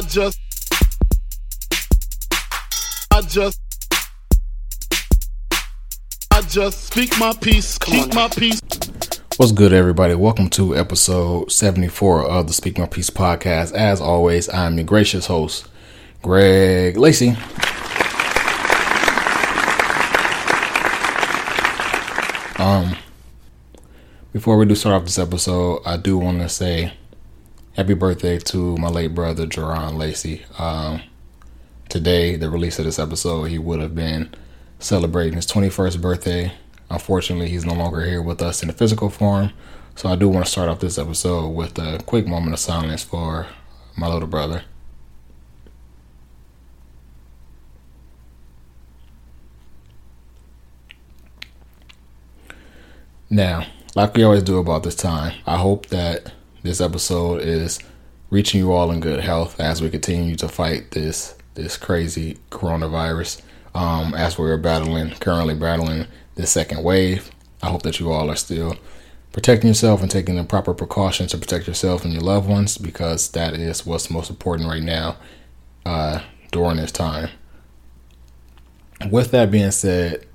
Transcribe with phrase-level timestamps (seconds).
[0.00, 0.40] I just,
[3.10, 3.60] I just,
[6.30, 8.62] I just speak my peace, keep my peace.
[9.36, 10.14] What's good, everybody?
[10.14, 13.74] Welcome to episode 74 of the Speak My Peace podcast.
[13.74, 15.68] As always, I'm your gracious host,
[16.22, 17.36] Greg Lacy.
[22.58, 22.96] Um,
[24.32, 26.94] before we do start off this episode, I do want to say
[27.74, 30.42] happy birthday to my late brother, Geron Lacy.
[30.58, 31.02] Um,
[31.88, 34.34] today, the release of this episode, he would have been
[34.78, 36.52] celebrating his 21st birthday.
[36.90, 39.52] Unfortunately, he's no longer here with us in the physical form.
[39.94, 43.04] So I do want to start off this episode with a quick moment of silence
[43.04, 43.46] for
[43.96, 44.62] my little brother.
[53.32, 56.32] Now, like we always do about this time, I hope that
[56.62, 57.78] this episode is
[58.28, 63.42] reaching you all in good health as we continue to fight this this crazy coronavirus.
[63.74, 67.30] Um, as we're battling, currently battling this second wave.
[67.62, 68.76] I hope that you all are still
[69.32, 73.30] protecting yourself and taking the proper precautions to protect yourself and your loved ones because
[73.30, 75.16] that is what's most important right now
[75.86, 77.28] uh, during this time.
[79.08, 80.26] With that being said,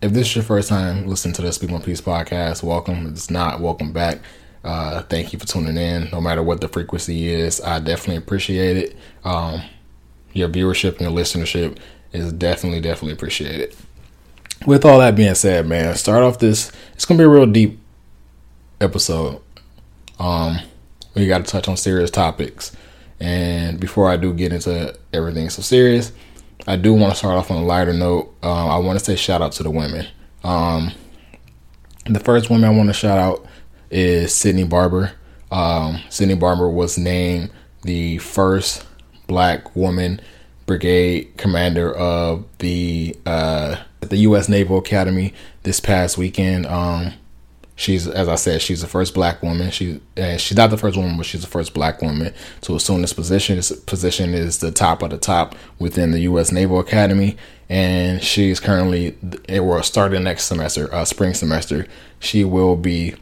[0.00, 3.06] if this is your first time listening to the Speak My Peace podcast, welcome.
[3.06, 4.20] If it's not, welcome back.
[4.64, 6.08] Uh, thank you for tuning in.
[6.10, 8.96] No matter what the frequency is, I definitely appreciate it.
[9.22, 9.62] Um,
[10.32, 11.78] your viewership and your listenership
[12.12, 13.76] is definitely, definitely appreciated.
[14.66, 16.72] With all that being said, man, start off this.
[16.94, 17.78] It's gonna be a real deep
[18.80, 19.42] episode.
[20.18, 20.58] Um,
[21.14, 22.74] we got to touch on serious topics,
[23.20, 26.12] and before I do get into everything so serious,
[26.66, 28.34] I do want to start off on a lighter note.
[28.42, 30.06] Um, I want to say shout out to the women.
[30.42, 30.92] Um,
[32.06, 33.46] the first woman I want to shout out
[33.90, 35.12] is Sydney Barber.
[35.50, 37.50] Um, Sydney Barber was named
[37.82, 38.86] the first
[39.26, 40.20] black woman
[40.66, 44.48] brigade commander of the uh, the U.S.
[44.48, 46.66] Naval Academy this past weekend.
[46.66, 47.14] Um,
[47.76, 49.70] She's, as I said, she's the first black woman.
[49.72, 53.12] She, she's not the first woman, but she's the first black woman to assume this
[53.12, 53.56] position.
[53.56, 56.52] This position is the top of the top within the U.S.
[56.52, 57.36] Naval Academy,
[57.68, 59.18] and she's currently,
[59.48, 61.86] it will start the next semester, uh, spring semester.
[62.20, 63.16] She will be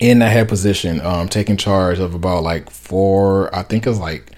[0.00, 4.32] in that head position, um, taking charge of about like four, I think it's like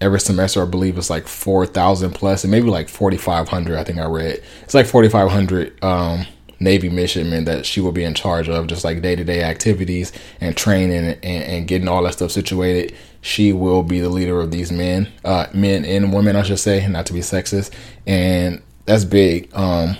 [0.00, 3.78] every semester, I believe it's like 4,000 plus, and maybe like 4,500.
[3.78, 5.82] I think I read it's like 4,500.
[5.82, 6.26] Um,
[6.62, 10.12] Navy midshipmen that she will be in charge of, just like day to day activities
[10.40, 12.94] and training and, and, getting all that stuff situated.
[13.20, 16.86] She will be the leader of these men, uh, men and women, I should say,
[16.86, 17.72] not to be sexist.
[18.06, 19.50] And that's big.
[19.54, 19.96] Um,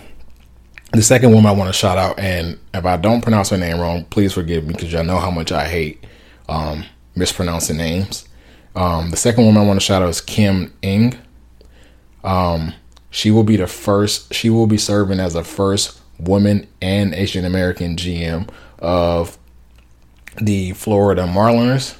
[0.92, 3.80] the second woman I want to shout out, and if I don't pronounce her name
[3.80, 6.04] wrong, please forgive me because y'all know how much I hate
[6.48, 8.28] um, mispronouncing names.
[8.76, 11.18] Um, the second woman I want to shout out is Kim Ng.
[12.24, 12.74] Um,
[13.10, 14.32] she will be the first.
[14.34, 18.48] She will be serving as the first woman and Asian American GM
[18.78, 19.38] of
[20.40, 21.96] the Florida Marlins.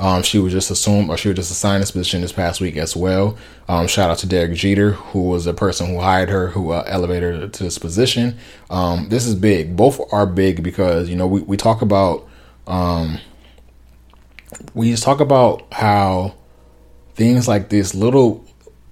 [0.00, 2.78] Um, she was just assumed, or she was just assigned this position this past week
[2.78, 3.36] as well.
[3.68, 6.84] Um, shout out to Derek Jeter, who was the person who hired her, who uh,
[6.86, 8.38] elevated her to this position.
[8.70, 9.76] Um, this is big.
[9.76, 12.26] Both are big because you know we we talk about
[12.66, 13.18] um,
[14.72, 16.34] we just talk about how
[17.14, 18.42] things like this little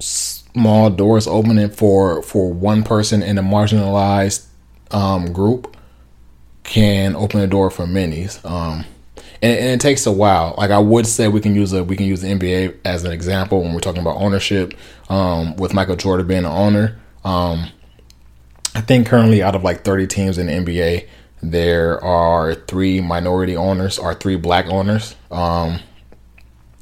[0.00, 4.46] small doors opening for for one person in a marginalized
[4.90, 5.74] um, group
[6.64, 8.28] can open the door for many.
[9.40, 10.54] And, and, it takes a while.
[10.58, 13.12] Like I would say, we can use a we can use the NBA as an
[13.12, 14.74] example when we're talking about ownership.
[15.08, 17.70] Um, with Michael Jordan being an owner, um,
[18.74, 21.08] I think currently out of like 30 teams in the NBA,
[21.42, 25.14] there are three minority owners or three black owners.
[25.30, 25.80] Um,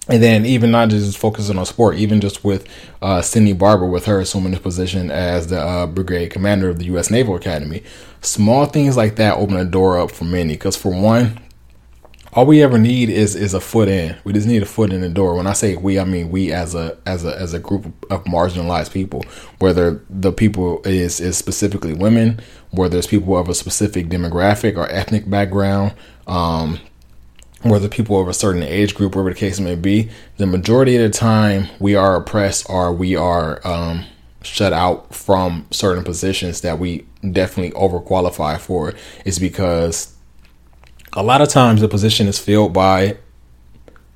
[0.09, 2.69] and then even not just focusing on sport, even just with
[3.03, 6.85] uh, Sydney Barber, with her assuming the position as the uh, brigade commander of the
[6.87, 7.11] U.S.
[7.11, 7.83] Naval Academy,
[8.21, 10.55] small things like that open a door up for many.
[10.55, 11.41] Because for one,
[12.37, 14.15] all we ever need is is a foot in.
[14.23, 15.35] We just need a foot in the door.
[15.35, 18.25] When I say we, I mean we as a as a as a group of
[18.25, 19.25] marginalized people.
[19.59, 22.41] Whether the people is is specifically women,
[22.71, 25.95] whether it's people of a specific demographic or ethnic background.
[26.27, 26.79] Um,
[27.63, 31.03] whether people of a certain age group, whatever the case may be, the majority of
[31.03, 34.05] the time we are oppressed or we are um,
[34.43, 38.93] shut out from certain positions that we definitely overqualify for
[39.25, 40.16] is because
[41.17, 43.17] a lot of times the position is filled by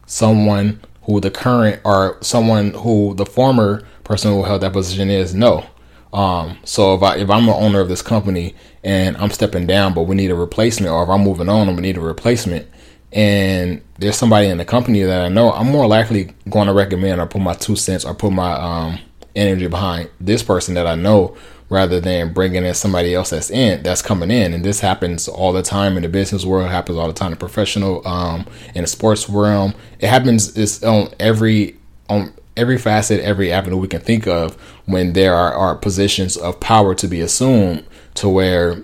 [0.06, 5.34] someone who the current or someone who the former person who held that position is
[5.34, 5.64] no.
[6.12, 8.54] Um, so if I if I'm the owner of this company
[8.84, 11.76] and I'm stepping down, but we need a replacement, or if I'm moving on and
[11.76, 12.68] we need a replacement,
[13.12, 17.20] and there's somebody in the company that I know, I'm more likely going to recommend
[17.20, 18.98] or put my two cents or put my um,
[19.34, 21.36] energy behind this person that I know
[21.70, 24.52] rather than bringing in somebody else that's in that's coming in.
[24.52, 26.66] And this happens all the time in the business world.
[26.66, 29.74] It happens all the time in professional um in the sports realm.
[29.98, 31.76] It happens it's on every
[32.10, 36.60] on every facet every avenue we can think of when there are, are positions of
[36.60, 38.82] power to be assumed to where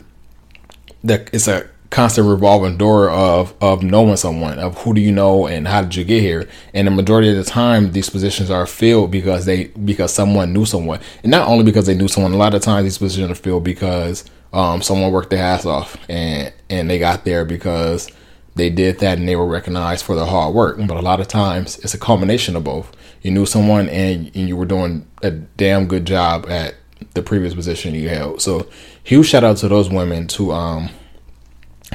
[1.03, 5.47] that it's a constant revolving door of of knowing someone of who do you know
[5.47, 6.49] and how did you get here?
[6.75, 10.65] And the majority of the time these positions are filled because they because someone knew
[10.65, 11.01] someone.
[11.23, 13.65] And not only because they knew someone a lot of times these positions are filled
[13.65, 18.11] because um, someone worked their ass off and and they got there because
[18.55, 20.79] they did that and they were recognized for their hard work.
[20.79, 22.91] But a lot of times it's a combination of both.
[23.23, 26.75] You knew someone and, and you were doing a damn good job at
[27.15, 28.41] the previous position you held.
[28.41, 28.67] So
[29.05, 30.91] huge shout out to those women to um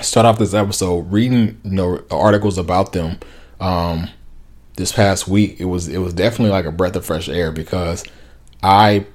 [0.01, 3.19] start off this episode reading you know articles about them
[3.59, 4.09] um
[4.77, 5.59] this past week.
[5.59, 8.03] It was it was definitely like a breath of fresh air because
[8.63, 9.06] i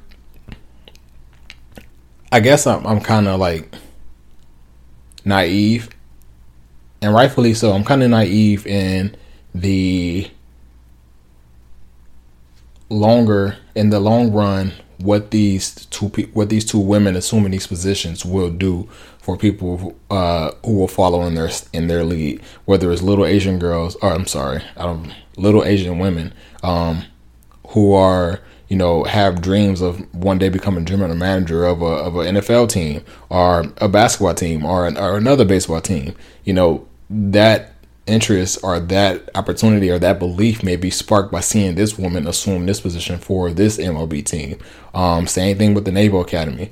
[2.32, 3.74] i guess i'm, I'm kind of like
[5.24, 5.88] naive
[7.02, 7.72] and rightfully so.
[7.72, 9.16] I'm kind of naive in
[9.54, 10.30] the
[12.88, 17.66] longer in the long run what these two pe- what these two women assuming these
[17.66, 18.88] positions will do
[19.18, 23.58] for people uh, who will follow in their in their lead, whether it's little Asian
[23.58, 26.32] girls or I'm sorry, um, little Asian women
[26.62, 27.04] um,
[27.68, 32.16] who are you know have dreams of one day becoming general manager of a of
[32.16, 36.14] an NFL team or a basketball team or an, or another baseball team.
[36.44, 37.72] You know that
[38.06, 42.66] interest or that opportunity or that belief may be sparked by seeing this woman assume
[42.66, 44.58] this position for this MLB team.
[44.94, 46.70] Um, same thing with the Naval Academy.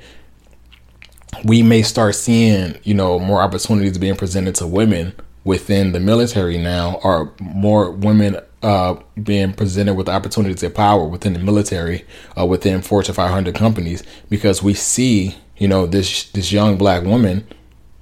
[1.44, 6.56] We may start seeing, you know, more opportunities being presented to women within the military
[6.58, 12.06] now, or more women uh, being presented with opportunities of power within the military,
[12.38, 17.46] uh, within Fortune 500 companies, because we see, you know, this this young black woman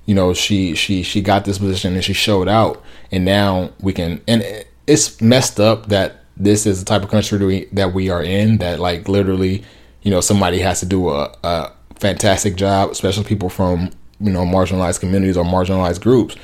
[0.06, 2.82] you know she she she got this position and she showed out.
[3.10, 4.42] And now we can and
[4.86, 8.80] it's messed up that this is the type of country that we are in that
[8.80, 9.64] like literally
[10.02, 13.90] you know somebody has to do a, a fantastic job especially people from
[14.20, 16.36] you know marginalized communities or marginalized groups.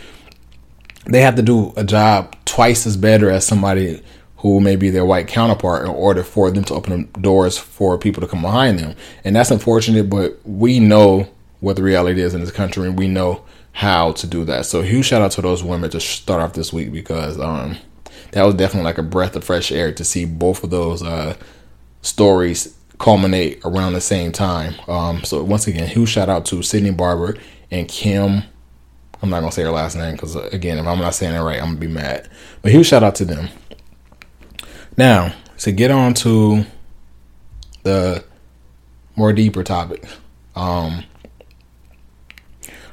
[1.07, 4.03] They have to do a job twice as better as somebody
[4.39, 8.21] who may be their white counterpart in order for them to open doors for people
[8.21, 8.95] to come behind them.
[9.25, 11.29] And that's unfortunate but we know
[11.61, 14.67] what the reality is in this country, and we know how to do that.
[14.67, 17.77] So huge shout out to those women to start off this week because um,
[18.33, 21.37] that was definitely like a breath of fresh air to see both of those uh,
[22.03, 24.75] stories culminate around the same time.
[24.89, 27.37] Um, so once again, huge shout out to Sydney Barber
[27.71, 28.43] and Kim.
[29.23, 31.41] I'm not gonna say her last name because uh, again, if I'm not saying it
[31.41, 32.29] right, I'm gonna be mad.
[32.63, 33.49] But huge shout out to them.
[34.97, 36.65] Now to get on to
[37.83, 38.25] the
[39.17, 40.05] more deeper topic.
[40.55, 41.05] Um,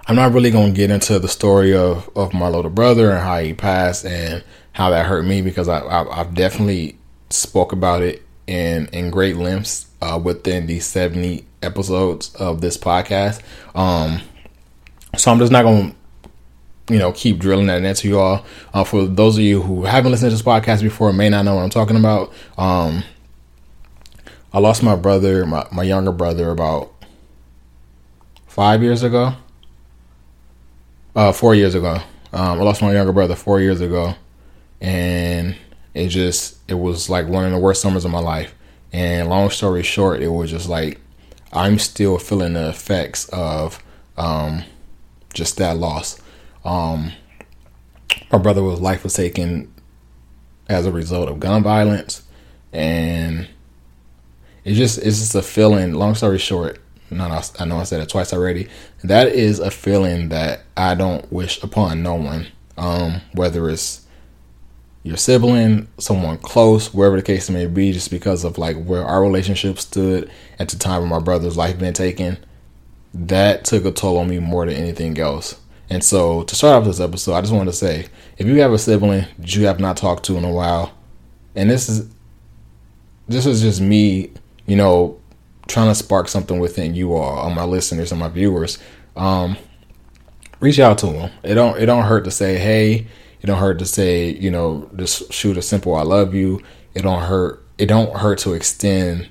[0.08, 3.40] I'm not really gonna get into the story of of my little brother and how
[3.40, 4.44] he passed and
[4.74, 6.98] how that hurt me because I, I have definitely
[7.32, 13.42] spoke about it in in great lengths uh, within these 70 episodes of this podcast.
[13.74, 14.22] Um,
[15.18, 15.96] so I'm just not gonna
[16.88, 18.46] you know keep drilling that into you all.
[18.76, 21.56] Uh, for those of you who haven't listened to this podcast before, may not know
[21.56, 22.32] what I'm talking about.
[22.60, 23.04] Um,
[24.54, 26.94] I lost my brother, my, my younger brother, about
[28.46, 29.36] five years ago
[31.16, 32.02] uh, four years ago.
[32.34, 34.16] Um, I lost my younger brother four years ago,
[34.82, 35.56] and
[35.94, 38.54] it just it was like one of the worst summers of my life.
[38.92, 41.00] And long story short, it was just like
[41.54, 43.82] I'm still feeling the effects of
[44.18, 44.64] um,
[45.34, 46.20] just that loss.
[46.64, 47.14] Um,
[48.32, 49.74] my brother was life was taken
[50.68, 52.24] as a result of gun violence,
[52.74, 53.48] and
[54.66, 55.94] it just it's just a feeling.
[55.94, 56.80] Long story short,
[57.16, 58.68] not I know I said it twice already.
[59.04, 62.48] That is a feeling that I don't wish upon no one.
[62.78, 64.06] Um, whether it's
[65.04, 69.22] your sibling, someone close, wherever the case may be, just because of like where our
[69.22, 70.30] relationship stood
[70.60, 72.38] at the time of my brother's life being taken,
[73.14, 75.60] that took a toll on me more than anything else.
[75.90, 78.08] And so to start off this episode, I just wanted to say,
[78.38, 80.92] if you have a sibling that you have not talked to in a while,
[81.56, 82.10] and this is
[83.28, 84.32] this is just me,
[84.66, 85.20] you know,
[85.68, 88.78] trying to spark something within you all, my listeners and my viewers,
[89.16, 89.58] um,
[90.60, 91.32] reach out to them.
[91.44, 93.08] It don't it don't hurt to say hey.
[93.42, 96.62] It don't hurt to say you know just shoot a simple I love you.
[96.94, 97.64] It don't hurt.
[97.78, 99.30] It don't hurt to extend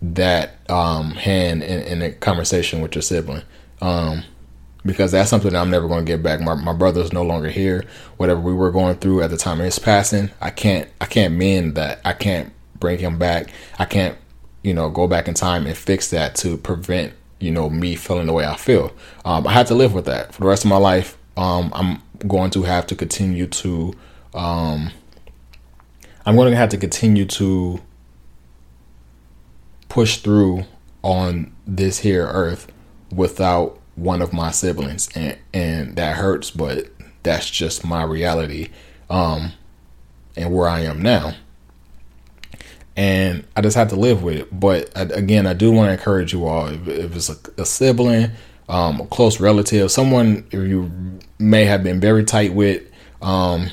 [0.00, 3.42] that um, hand in, in a conversation with your sibling.
[3.80, 4.24] Um,
[4.84, 6.40] because that's something that I'm never going to get back.
[6.40, 7.84] My my brother's no longer here.
[8.16, 11.34] Whatever we were going through at the time of his passing, I can't I can't
[11.34, 12.00] mend that.
[12.04, 13.50] I can't bring him back.
[13.78, 14.16] I can't
[14.68, 18.26] you know go back in time and fix that to prevent you know me feeling
[18.26, 18.92] the way I feel.
[19.24, 21.16] Um, I had to live with that for the rest of my life.
[21.38, 23.94] Um, I'm going to have to continue to.
[24.34, 24.90] Um,
[26.26, 27.80] I'm going to have to continue to
[29.88, 30.64] push through
[31.02, 32.70] on this here earth
[33.10, 36.88] without one of my siblings and and that hurts but
[37.22, 38.68] that's just my reality
[39.08, 39.52] um
[40.36, 41.34] and where I am now
[42.98, 44.60] and I just have to live with it.
[44.60, 48.30] But again I do want to encourage you all if, if it's a, a sibling
[48.68, 50.90] um, a close relative someone you
[51.38, 52.82] may have been very tight with
[53.22, 53.70] um,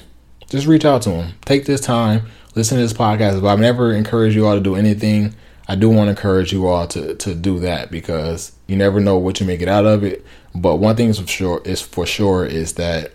[0.50, 3.42] just reach out to them take this time listen to this podcast.
[3.42, 5.36] But I've never encouraged you all to do anything.
[5.68, 9.18] I do want to encourage you all to to do that because you never know
[9.18, 10.26] what you may get out of it.
[10.54, 13.12] But one thing is for sure is for sure is that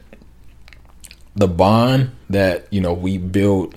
[1.34, 3.74] the bond that you know we build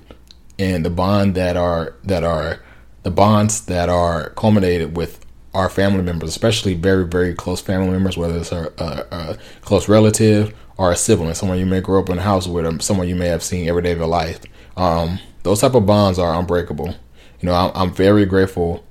[0.58, 2.60] and the bond that are that are
[3.02, 8.16] the bonds that are culminated with our family members, especially very very close family members,
[8.16, 12.08] whether it's a, a, a close relative or a sibling, someone you may grow up
[12.08, 14.40] in a house with, someone you may have seen every day of your life.
[14.76, 16.96] Um, those type of bonds are unbreakable
[17.44, 18.82] you know, I'm, very grateful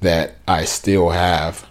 [0.00, 1.68] that I still have,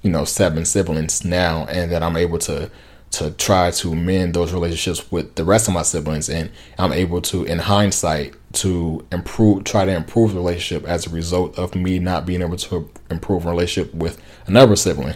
[0.00, 2.70] you know, seven siblings now, and that I'm able to
[3.10, 7.20] to try to mend those relationships with the rest of my siblings, and I'm able
[7.22, 11.98] to, in hindsight, to improve, try to improve the relationship as a result of me
[11.98, 15.14] not being able to improve a relationship with another sibling.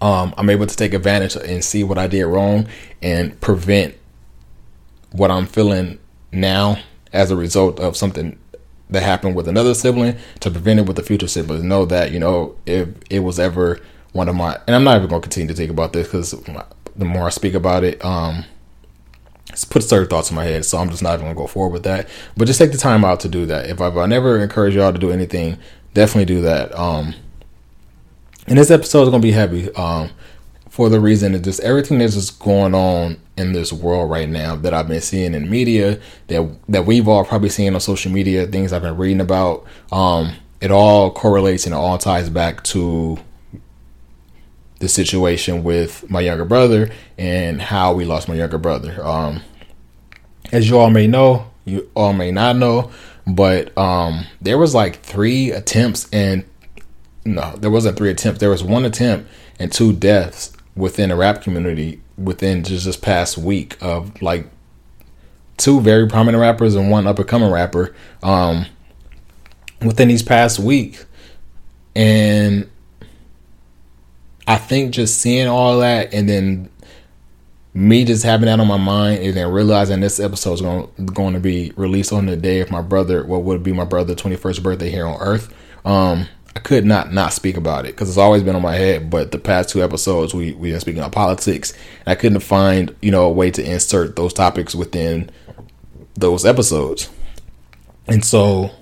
[0.00, 2.66] Um, I'm able to take advantage and see what I did wrong
[3.02, 3.94] and prevent
[5.12, 5.98] what I'm feeling
[6.32, 6.78] now
[7.12, 8.38] as a result of something
[8.88, 11.62] that happened with another sibling to prevent it with the future siblings.
[11.62, 13.80] Know that you know if it was ever
[14.12, 16.30] one of my, and I'm not even going to continue to think about this because
[16.96, 18.44] the more I speak about it, um,
[19.64, 20.64] put certain thoughts in my head.
[20.64, 22.08] So I'm just not even to go forward with that.
[22.36, 23.68] But just take the time out to do that.
[23.68, 25.58] If I've I never encourage y'all to do anything,
[25.94, 26.76] definitely do that.
[26.78, 27.14] Um,
[28.46, 29.72] and this episode is to be heavy.
[29.74, 30.10] Um,
[30.68, 34.54] for the reason that just everything that's just going on in this world right now
[34.54, 38.46] that I've been seeing in media that that we've all probably seen on social media,
[38.46, 39.66] things I've been reading about.
[39.90, 43.18] Um, it all correlates and it all ties back to
[44.78, 49.04] the situation with my younger brother and how we lost my younger brother.
[49.04, 49.42] Um,
[50.52, 52.90] as you all may know, you all may not know,
[53.26, 56.44] but um, there was like three attempts and
[57.24, 58.40] no, there wasn't three attempts.
[58.40, 59.28] There was one attempt
[59.58, 64.46] and two deaths within the rap community within just this past week of like
[65.56, 68.66] two very prominent rappers and one up and coming rapper um,
[69.82, 71.04] within these past week.
[71.94, 72.70] And
[74.46, 76.70] I think just seeing all that and then
[77.72, 81.34] me just having that on my mind and then realizing this episode is going, going
[81.34, 84.62] to be released on the day of my brother, what would be my brother's 21st
[84.62, 85.54] birthday here on earth.
[85.84, 89.08] Um, I could not not speak about it because it's always been on my head.
[89.08, 92.94] But the past two episodes, we we been speaking about politics, and I couldn't find
[93.00, 95.30] you know a way to insert those topics within
[96.14, 97.08] those episodes.
[98.08, 98.72] And so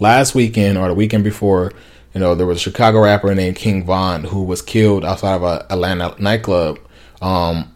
[0.00, 1.72] last weekend or the weekend before,
[2.14, 5.42] you know, there was a Chicago rapper named King Von who was killed outside of
[5.42, 6.78] a Atlanta nightclub
[7.20, 7.74] um,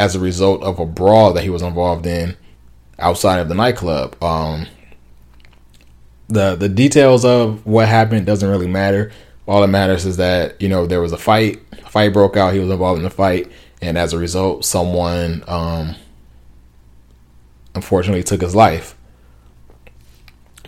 [0.00, 2.34] as a result of a brawl that he was involved in
[2.98, 4.16] outside of the nightclub.
[4.24, 4.66] Um,
[6.28, 9.12] the the details of what happened doesn't really matter.
[9.46, 11.60] All that matters is that you know there was a fight.
[11.72, 12.54] A fight broke out.
[12.54, 13.52] He was involved in the fight,
[13.82, 15.94] and as a result, someone um,
[17.74, 18.96] unfortunately took his life.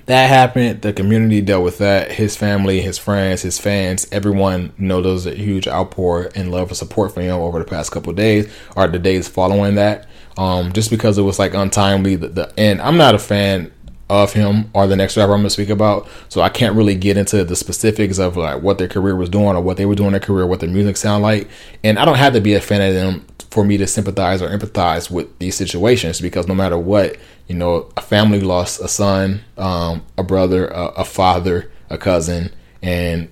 [0.06, 0.82] That happened.
[0.82, 2.12] The community dealt with that.
[2.12, 6.50] His family, his friends, his fans, everyone you know there was a huge outpour and
[6.50, 10.08] love and support for him over the past couple days or the days following that.
[10.36, 12.16] Um, just because it was like untimely.
[12.16, 13.70] The, the and I'm not a fan
[14.08, 16.06] of him or the next rapper I'm gonna speak about.
[16.28, 19.56] So I can't really get into the specifics of like what their career was doing
[19.56, 21.48] or what they were doing in their career, what their music sound like.
[21.82, 24.48] And I don't have to be a fan of them for me to sympathize or
[24.48, 27.16] empathize with these situations because no matter what,
[27.48, 32.50] you know, a family lost a son, um, a brother, a, a, father, a cousin,
[32.82, 33.28] and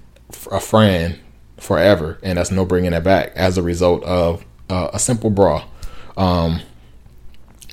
[0.53, 1.19] a friend
[1.57, 5.65] forever, and that's no bringing it back as a result of uh, a simple brawl.
[6.19, 6.61] Um,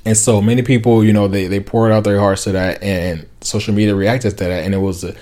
[0.08, 3.28] and so many people, you know, they, they poured out their hearts to that and
[3.42, 5.14] social media reacted to that and it was a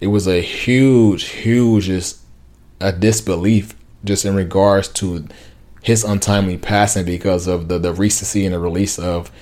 [0.00, 2.20] it was a huge, huge just
[2.80, 5.26] a disbelief just in regards to
[5.82, 9.32] his untimely passing because of the, the recency and the release of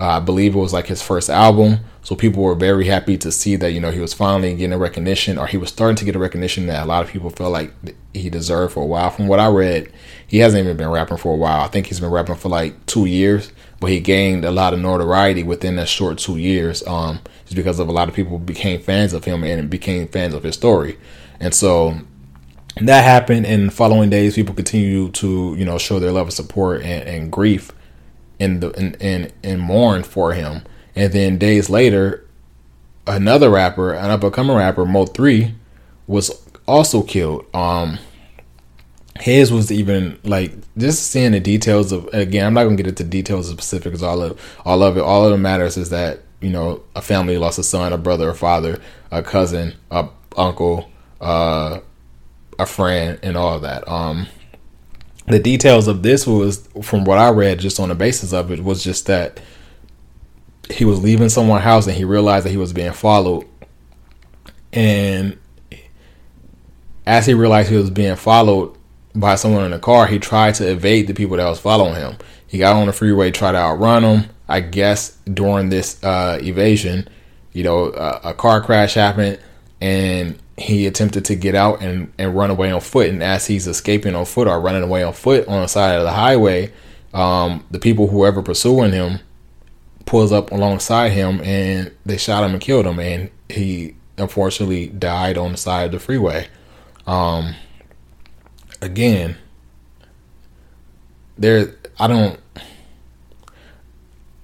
[0.00, 1.80] uh, I believe it was like his first album.
[2.06, 4.78] So people were very happy to see that you know he was finally getting a
[4.78, 7.50] recognition, or he was starting to get a recognition that a lot of people felt
[7.50, 7.72] like
[8.14, 9.10] he deserved for a while.
[9.10, 9.90] From what I read,
[10.24, 11.62] he hasn't even been rapping for a while.
[11.62, 14.78] I think he's been rapping for like two years, but he gained a lot of
[14.78, 16.86] notoriety within that short two years.
[16.86, 20.32] Um, just because of a lot of people became fans of him and became fans
[20.32, 20.98] of his story,
[21.40, 21.98] and so
[22.82, 23.46] that happened.
[23.46, 27.32] And following days, people continue to you know show their love of support and, and
[27.32, 27.72] grief
[28.38, 30.62] the and and, and mourn for him
[30.96, 32.26] and then days later,
[33.06, 35.54] another rapper, an up and coming rapper, Mo3,
[36.06, 36.30] was
[36.66, 37.44] also killed.
[37.54, 37.98] Um,
[39.20, 42.46] his was even like just seeing the details of again.
[42.46, 44.02] I'm not gonna get into details of specifics.
[44.02, 47.38] All of all of it, all of it matters is that you know a family
[47.38, 51.80] lost a son, a brother, a father, a cousin, a uncle, uh,
[52.58, 53.88] a friend, and all that.
[53.88, 54.26] Um,
[55.26, 58.62] the details of this was from what I read, just on the basis of it,
[58.62, 59.40] was just that
[60.70, 63.46] he was leaving someone's house and he realized that he was being followed.
[64.72, 65.38] And
[67.06, 68.76] as he realized he was being followed
[69.14, 72.16] by someone in the car, he tried to evade the people that was following him.
[72.46, 74.24] He got on the freeway, tried to outrun them.
[74.48, 77.08] I guess during this uh, evasion,
[77.52, 79.40] you know, a, a car crash happened
[79.80, 83.08] and he attempted to get out and, and run away on foot.
[83.08, 86.04] And as he's escaping on foot or running away on foot on the side of
[86.04, 86.72] the highway,
[87.12, 89.20] um, the people who ever pursuing him
[90.06, 95.36] pulls up alongside him and they shot him and killed him and he unfortunately died
[95.36, 96.48] on the side of the freeway.
[97.06, 97.54] Um,
[98.80, 99.36] again,
[101.36, 102.40] there I don't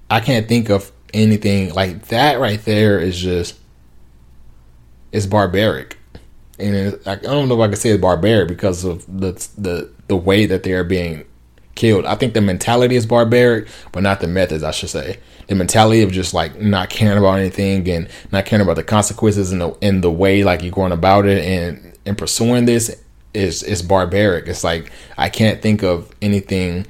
[0.09, 3.55] I can't think of anything like that right there is just
[5.11, 5.97] it's barbaric.
[6.59, 9.91] And it, I don't know if I can say it's barbaric because of the the
[10.07, 11.25] the way that they are being
[11.75, 12.05] killed.
[12.05, 16.01] I think the mentality is barbaric, but not the methods, I should say the mentality
[16.01, 19.77] of just like not caring about anything and not caring about the consequences and the
[19.81, 23.01] in the way like you're going about it and and pursuing this
[23.33, 24.47] is is barbaric.
[24.47, 26.85] It's like I can't think of anything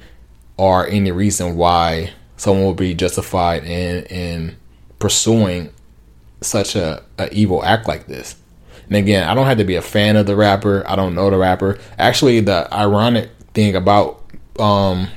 [0.56, 4.56] or any reason why someone would be justified in in
[4.98, 5.72] pursuing
[6.40, 8.36] such a, a evil act like this.
[8.86, 10.84] And again, I don't have to be a fan of the rapper.
[10.86, 11.78] I don't know the rapper.
[11.98, 14.23] Actually, the ironic thing about
[14.58, 15.08] um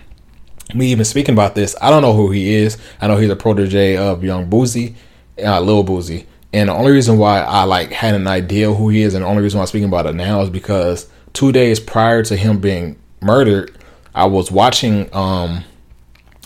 [0.73, 2.78] me even speaking about this, I don't know who he is.
[3.00, 4.95] I know he's a protege of Young Boosie,
[5.43, 6.26] uh, Lil Boosie.
[6.54, 9.28] And the only reason why I like had an idea who he is, and the
[9.28, 12.60] only reason why I'm speaking about it now is because two days prior to him
[12.60, 13.78] being murdered,
[14.15, 15.63] I was watching um,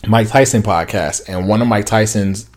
[0.08, 2.50] Mike Tyson podcast, and one of Mike Tyson's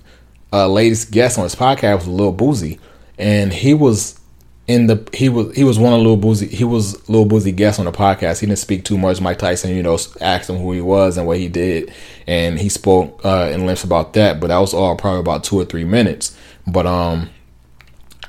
[0.52, 2.78] uh, latest guests on his podcast was Lil Boosie,
[3.18, 4.18] and he was
[4.66, 7.78] in the he was he was one of Lil Boosie he was Lil Boosie guest
[7.78, 8.40] on the podcast.
[8.40, 9.20] He didn't speak too much.
[9.20, 11.92] Mike Tyson, you know, asked him who he was and what he did,
[12.26, 14.40] and he spoke uh, in length about that.
[14.40, 16.36] But that was all probably about two or three minutes.
[16.66, 17.28] But um,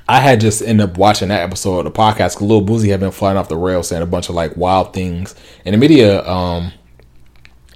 [0.09, 2.99] I had just ended up watching that episode of the podcast because Lil Boosie had
[2.99, 6.27] been flying off the rails saying a bunch of like wild things in the media
[6.27, 6.73] um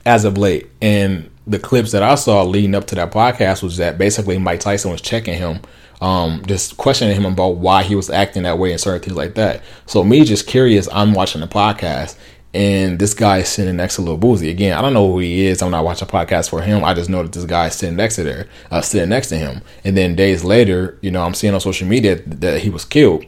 [0.06, 3.78] as of late, and the clips that I saw leading up to that podcast was
[3.78, 5.62] that basically Mike Tyson was checking him
[6.02, 9.36] um, just questioning him about why he was acting that way and certain things like
[9.36, 9.62] that.
[9.86, 12.18] So me just curious, I'm watching the podcast
[12.54, 14.50] and this guy is sitting next to Lil Boosie.
[14.50, 15.62] Again, I don't know who he is.
[15.62, 16.84] I'm not watching a podcast for him.
[16.84, 19.38] I just know that this guy is sitting next to there, uh, sitting next to
[19.38, 19.62] him.
[19.84, 23.24] And then days later, you know, I'm seeing on social media that he was killed.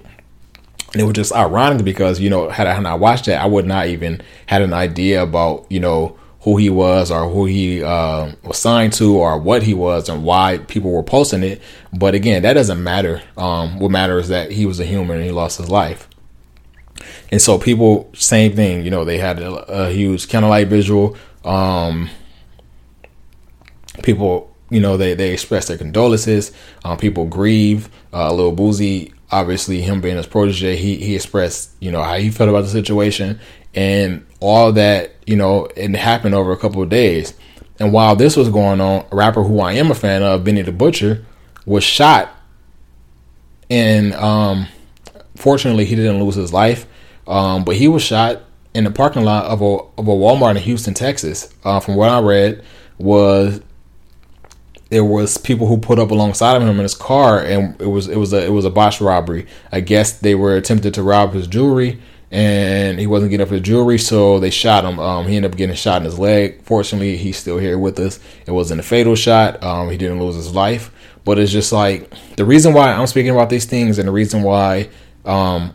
[0.94, 3.66] And it was just ironic because, you know, had I not watched that, I would
[3.66, 8.32] not even had an idea about, you know, who he was or who he uh,
[8.44, 11.62] was signed to or what he was and why people were posting it.
[11.94, 13.22] But again, that doesn't matter.
[13.38, 16.08] Um, what matters is that he was a human and he lost his life.
[17.32, 21.16] And so people, same thing, you know, they had a, a huge candlelight visual.
[21.46, 22.10] Um,
[24.04, 26.52] people, you know, they, they expressed their condolences.
[26.84, 27.90] Um, people grieve.
[28.12, 32.32] Uh, Lil Boosie, obviously, him being his protege, he, he expressed, you know, how he
[32.32, 33.40] felt about the situation.
[33.74, 37.34] And all that, you know, it happened over a couple of days.
[37.80, 40.62] And while this was going on, a rapper who I am a fan of, Benny
[40.62, 41.26] the Butcher,
[41.65, 42.30] was shot.
[43.70, 44.67] And um,
[45.36, 46.86] fortunately, he didn't lose his life.
[47.28, 48.41] Um, but he was shot
[48.74, 51.54] in the parking lot of a of a Walmart in Houston, Texas.
[51.63, 52.63] Uh, from what I read,
[52.98, 53.62] was
[54.89, 58.08] there was people who put up alongside of him in his car, and it was
[58.08, 59.48] it was a it was a botched robbery.
[59.72, 63.62] I guess they were attempted to rob his jewelry, and he wasn't getting up his
[63.62, 65.00] jewelry, so they shot him.
[65.00, 66.62] Um, he ended up getting shot in his leg.
[66.63, 68.20] Fortunately, he's still here with us.
[68.48, 69.62] It wasn't a fatal shot.
[69.62, 70.91] Um, he didn't lose his life,
[71.26, 74.44] but it's just like the reason why I'm speaking about these things, and the reason
[74.44, 74.89] why
[75.26, 75.74] um,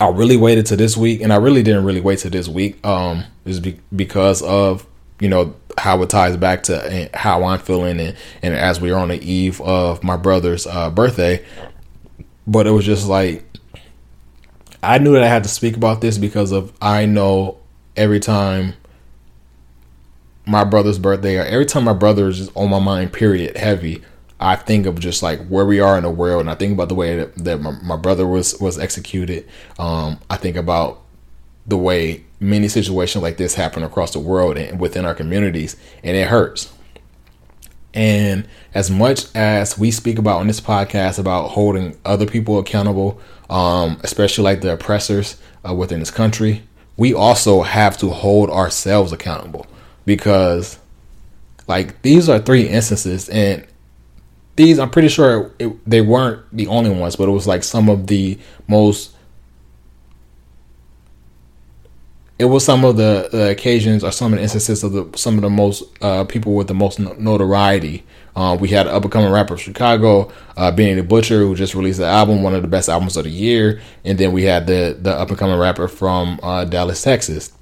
[0.00, 2.84] I really waited to this week, and I really didn't really wait to this week,
[2.84, 4.86] um, is be- because of
[5.20, 8.90] you know how it ties back to eh, how I'm feeling and, and as we
[8.90, 11.44] are on the eve of my brother's uh, birthday.
[12.46, 13.44] But it was just like
[14.82, 17.58] I knew that I had to speak about this because of I know
[17.96, 18.74] every time
[20.44, 24.02] my brother's birthday or every time my brother is on my mind, period, heavy.
[24.40, 26.88] I think of just like where we are in the world, and I think about
[26.88, 29.48] the way that, that my, my brother was was executed.
[29.78, 31.00] Um, I think about
[31.64, 36.16] the way many situations like this happen across the world and within our communities, and
[36.16, 36.72] it hurts.
[37.94, 43.20] And as much as we speak about on this podcast about holding other people accountable,
[43.50, 46.62] um, especially like the oppressors uh, within this country,
[46.96, 49.66] we also have to hold ourselves accountable
[50.06, 50.78] because,
[51.68, 53.66] like, these are three instances, and
[54.56, 57.88] these I'm pretty sure it, they weren't the only ones, but it was like some
[57.88, 59.11] of the most
[62.42, 65.36] it was some of the, the, occasions or some of the instances of the some
[65.36, 68.04] of the most uh, people with the most notoriety.
[68.34, 71.54] Uh, we had an up and coming rapper from Chicago, uh, Benny the Butcher, who
[71.54, 74.42] just released the album, one of the best albums of the year, and then we
[74.42, 77.52] had the the up and coming rapper from uh, Dallas, Texas.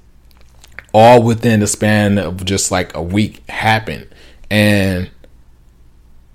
[0.93, 4.07] All within the span of just like a week happened,
[4.49, 5.11] and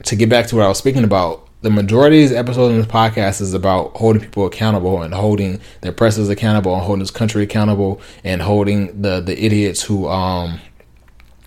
[0.05, 2.79] to get back to what I was speaking about, the majority of these episodes in
[2.79, 7.11] this podcast is about holding people accountable and holding their presses accountable and holding this
[7.11, 10.61] country accountable and holding the the idiots who um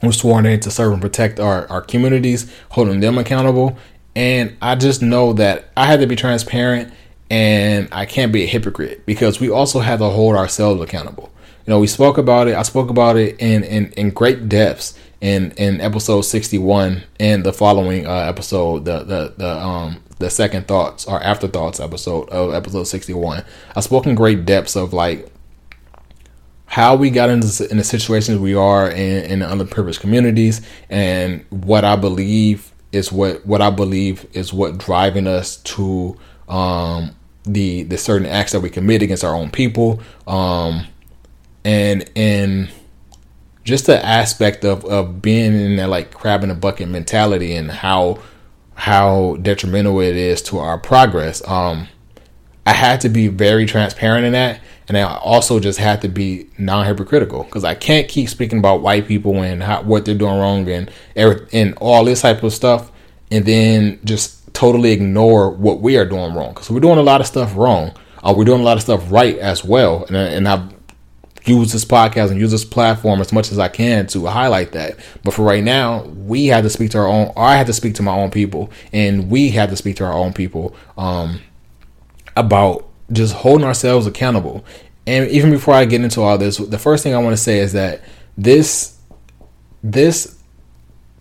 [0.02, 3.78] who sworn in to serve and protect our, our communities, holding them accountable.
[4.16, 6.94] And I just know that I had to be transparent
[7.30, 11.32] and I can't be a hypocrite because we also have to hold ourselves accountable.
[11.66, 12.56] You know, we spoke about it.
[12.56, 17.52] I spoke about it in in, in great depths in in episode 61 and the
[17.52, 22.86] following uh, episode the the the um the second thoughts or afterthoughts episode of episode
[22.86, 23.44] 61
[23.76, 25.30] i spoke in great depths of like
[26.66, 31.44] how we got into in the situations we are in, in the underprivileged communities and
[31.50, 37.84] what i believe is what what i believe is what driving us to um the
[37.84, 40.86] the certain acts that we commit against our own people um
[41.66, 42.70] and and
[43.64, 47.72] just the aspect of, of being in that like crab in a bucket mentality and
[47.72, 48.20] how
[48.76, 51.46] how detrimental it is to our progress.
[51.48, 51.88] Um,
[52.66, 56.50] I had to be very transparent in that, and I also just had to be
[56.58, 60.70] non-hypocritical because I can't keep speaking about white people and how, what they're doing wrong
[60.70, 62.92] and and all this type of stuff,
[63.32, 67.22] and then just totally ignore what we are doing wrong because we're doing a lot
[67.22, 67.94] of stuff wrong.
[68.24, 70.74] Uh, we're doing a lot of stuff right as well, and, and I've
[71.50, 74.98] use this podcast and use this platform as much as I can to highlight that.
[75.24, 77.34] But for right now, we had to speak to our own.
[77.36, 80.14] I had to speak to my own people, and we had to speak to our
[80.14, 81.42] own people um,
[82.38, 84.64] about just holding ourselves accountable.
[85.08, 87.60] And even before I get into all this, the first thing I want to say
[87.60, 88.02] is that
[88.38, 88.98] this,
[89.84, 90.40] this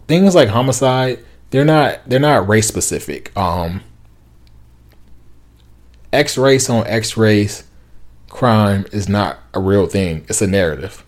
[0.06, 3.34] things like homicide, they're not they're not race specific.
[3.36, 3.82] Um,
[6.12, 7.64] X race on X race
[8.28, 10.24] crime is not a real thing.
[10.28, 11.04] It's a narrative.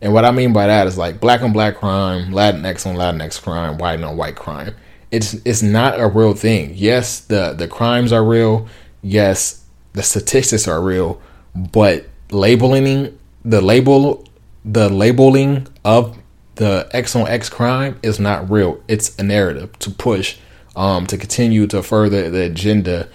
[0.00, 3.42] And what I mean by that is like black on black crime, Latinx on Latinx
[3.42, 4.74] crime, white on white crime.
[5.10, 6.72] It's it's not a real thing.
[6.74, 8.66] Yes, the the crimes are real.
[9.02, 11.20] Yes, the statistics are real,
[11.54, 14.24] but labeling the label
[14.64, 16.18] the labeling of
[16.56, 18.82] the X on X crime is not real.
[18.88, 20.36] It's a narrative to push
[20.74, 23.08] um to continue to further the agenda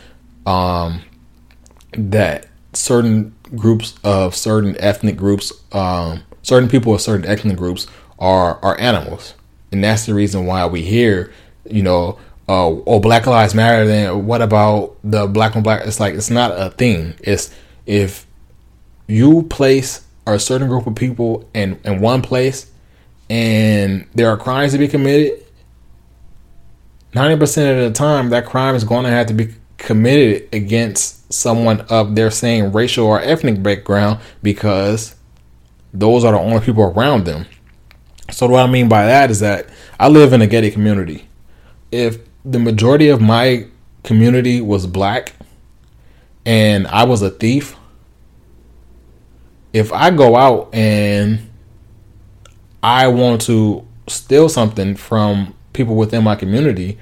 [0.47, 1.01] um
[1.93, 7.87] that certain groups of certain ethnic groups, um, certain people of certain ethnic groups
[8.19, 9.33] are are animals,
[9.71, 11.31] and that's the reason why we hear,
[11.69, 13.85] you know, uh, oh, Black Lives Matter.
[13.85, 15.85] Then what about the black on black?
[15.85, 17.13] It's like it's not a thing.
[17.19, 17.53] It's
[17.85, 18.25] if
[19.07, 22.71] you place a certain group of people in in one place,
[23.29, 25.45] and there are crimes to be committed.
[27.13, 31.33] Ninety percent of the time, that crime is going to have to be committed against
[31.33, 35.15] someone of their same racial or ethnic background because
[35.91, 37.47] those are the only people around them.
[38.29, 39.67] So what I mean by that is that
[39.99, 41.27] I live in a gated community.
[41.91, 43.65] If the majority of my
[44.03, 45.33] community was black
[46.45, 47.75] and I was a thief,
[49.73, 51.49] if I go out and
[52.83, 56.99] I want to steal something from people within my community,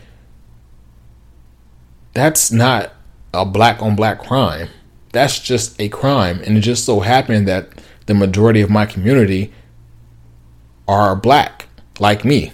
[2.14, 2.94] that's not
[3.34, 4.70] a black on black crime.
[5.12, 6.42] That's just a crime.
[6.46, 7.70] And it just so happened that
[8.06, 9.54] the majority of my community
[10.88, 11.68] are black,
[12.00, 12.52] like me.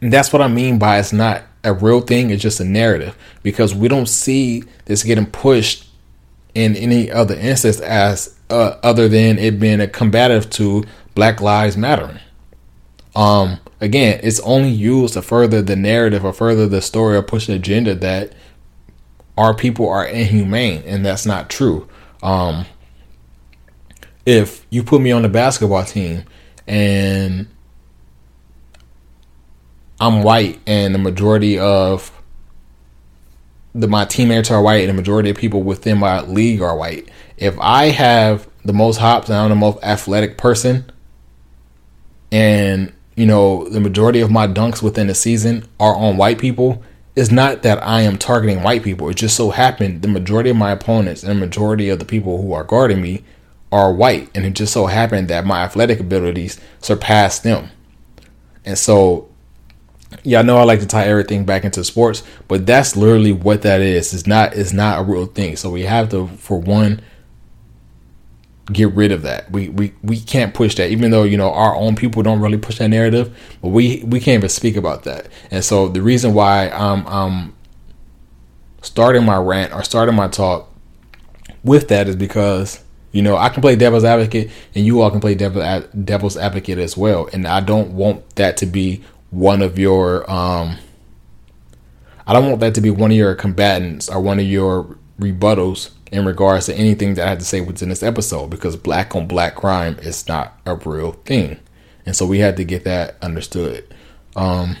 [0.00, 3.16] And that's what I mean by it's not a real thing, it's just a narrative.
[3.42, 5.86] Because we don't see this getting pushed
[6.54, 11.76] in any other instance as uh, other than it being a combative to Black Lives
[11.76, 12.20] Matter.
[13.18, 17.48] Um, again, it's only used to further the narrative or further the story or push
[17.48, 18.32] the agenda that
[19.36, 21.88] our people are inhumane, and that's not true.
[22.22, 22.64] Um,
[24.24, 26.22] if you put me on the basketball team
[26.68, 27.48] and
[30.00, 32.12] I'm white and the majority of
[33.74, 37.08] the my teammates are white and the majority of people within my league are white.
[37.36, 40.92] If I have the most hops and I'm the most athletic person
[42.30, 46.82] and you know the majority of my dunks within the season are on white people,
[47.16, 49.08] it's not that I am targeting white people.
[49.08, 52.40] It just so happened the majority of my opponents and the majority of the people
[52.40, 53.24] who are guarding me
[53.72, 57.70] are white and it just so happened that my athletic abilities surpass them.
[58.64, 59.28] And so
[60.22, 63.62] yeah, I know I like to tie everything back into sports, but that's literally what
[63.62, 64.14] that is.
[64.14, 65.56] It's not it's not a real thing.
[65.56, 67.00] So we have to for one
[68.72, 69.50] get rid of that.
[69.50, 72.58] We we we can't push that even though, you know, our own people don't really
[72.58, 75.28] push that narrative, but we we can't even speak about that.
[75.50, 77.54] And so the reason why I'm I'm
[78.82, 80.72] starting my rant or starting my talk
[81.64, 85.20] with that is because you know, I can play devil's advocate, and you all can
[85.20, 87.28] play devil, devil's advocate as well.
[87.32, 90.76] And I don't want that to be one of your um
[92.26, 95.90] I don't want that to be one of your combatants or one of your rebuttals
[96.10, 99.26] in regards to anything that I had to say within this episode because black on
[99.26, 101.58] black crime is not a real thing.
[102.06, 103.94] And so we had to get that understood.
[104.36, 104.76] Um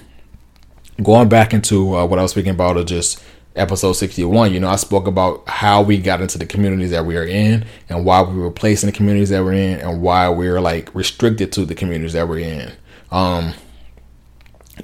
[1.02, 3.22] going back into uh, what I was speaking about of just
[3.54, 7.16] episode 61, you know, I spoke about how we got into the communities that we
[7.16, 10.28] are in and why we were placed in the communities that we're in and why
[10.28, 12.72] we're like restricted to the communities that we're in.
[13.10, 13.54] Um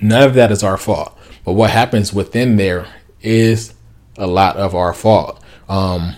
[0.00, 1.16] None of that is our fault.
[1.44, 2.86] But what happens within there
[3.20, 3.74] is
[4.16, 5.42] a lot of our fault.
[5.68, 6.14] Um,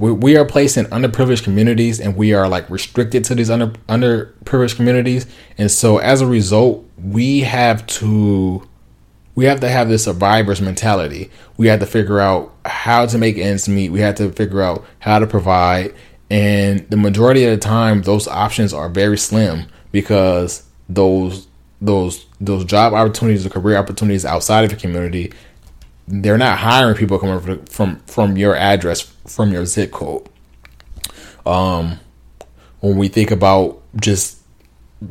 [0.00, 3.66] we, we are placed in underprivileged communities and we are like restricted to these under
[3.86, 5.26] underprivileged communities.
[5.58, 8.66] And so as a result, we have to
[9.34, 11.30] we have to have this survivor's mentality.
[11.58, 13.90] We have to figure out how to make ends meet.
[13.90, 15.94] We have to figure out how to provide.
[16.30, 21.46] And the majority of the time, those options are very slim because those
[21.82, 25.32] those those job opportunities or career opportunities outside of the community,
[26.10, 30.28] they're not hiring people coming from from, from your address, from your zip code.
[31.46, 32.00] Um,
[32.80, 34.38] when we think about just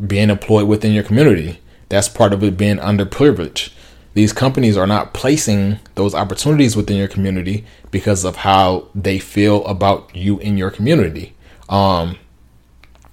[0.07, 3.71] being employed within your community, that's part of it being underprivileged.
[4.13, 9.65] These companies are not placing those opportunities within your community because of how they feel
[9.65, 11.35] about you in your community.
[11.69, 12.17] Um,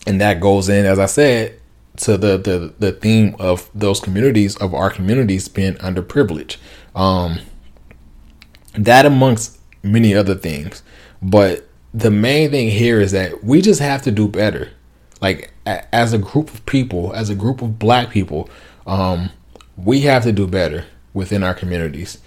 [0.07, 1.61] and that goes in, as I said,
[1.99, 6.57] to the, the the theme of those communities of our communities being underprivileged.
[6.95, 7.41] Um,
[8.77, 10.83] that amongst many other things,
[11.23, 14.71] but the main thing here is that we just have to do better.
[15.21, 18.51] Like a, as a group of people, as a group of Black people,
[18.87, 19.31] um,
[19.77, 20.85] we have to do better
[21.15, 22.19] within our communities.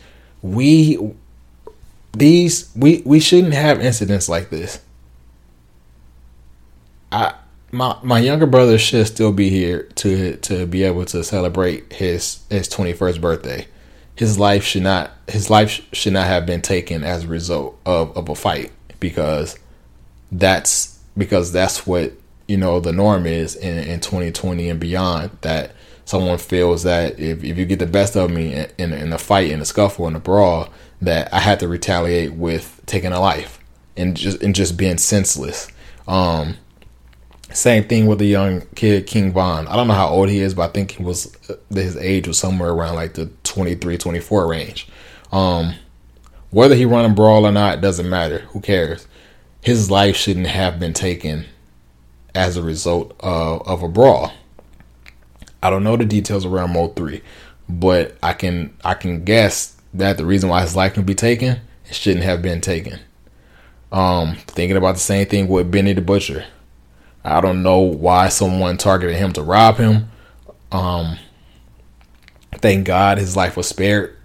[0.41, 1.13] We
[2.13, 4.81] these we we shouldn't have incidents like this.
[7.11, 7.35] I
[7.71, 12.39] my my younger brother should still be here to to be able to celebrate his
[12.49, 13.67] his 21st birthday.
[14.19, 18.15] His life should not his life should not have been taken as a result of
[18.17, 19.57] of a fight because
[20.29, 22.11] that's because that's what
[22.45, 25.71] you know the norm is in, in 2020 and beyond that
[26.03, 29.17] someone feels that if, if you get the best of me in, in, in a
[29.17, 30.67] fight in a scuffle in a brawl
[31.01, 33.57] that I had to retaliate with taking a life
[33.95, 35.71] and just and just being senseless.
[36.09, 36.57] Um
[37.51, 39.67] same thing with the young kid, King Von.
[39.67, 41.35] I don't know how old he is, but I think he was
[41.73, 44.87] his age was somewhere around like the 23, 24 range.
[45.31, 45.73] Um,
[46.51, 48.39] whether he run a brawl or not doesn't matter.
[48.49, 49.07] Who cares?
[49.61, 51.45] His life shouldn't have been taken
[52.33, 54.31] as a result of, of a brawl.
[55.61, 57.21] I don't know the details around Mo3,
[57.67, 61.59] but I can I can guess that the reason why his life can be taken,
[61.85, 62.99] it shouldn't have been taken.
[63.91, 66.45] Um, thinking about the same thing with Benny the Butcher.
[67.29, 70.09] I don't know why someone targeted him to rob him.
[70.71, 71.17] Um,
[72.53, 74.17] thank God his life was spared,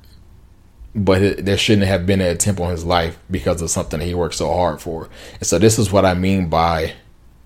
[0.94, 4.14] but it, there shouldn't have been an attempt on his life because of something he
[4.14, 5.08] worked so hard for.
[5.34, 6.94] And so this is what I mean by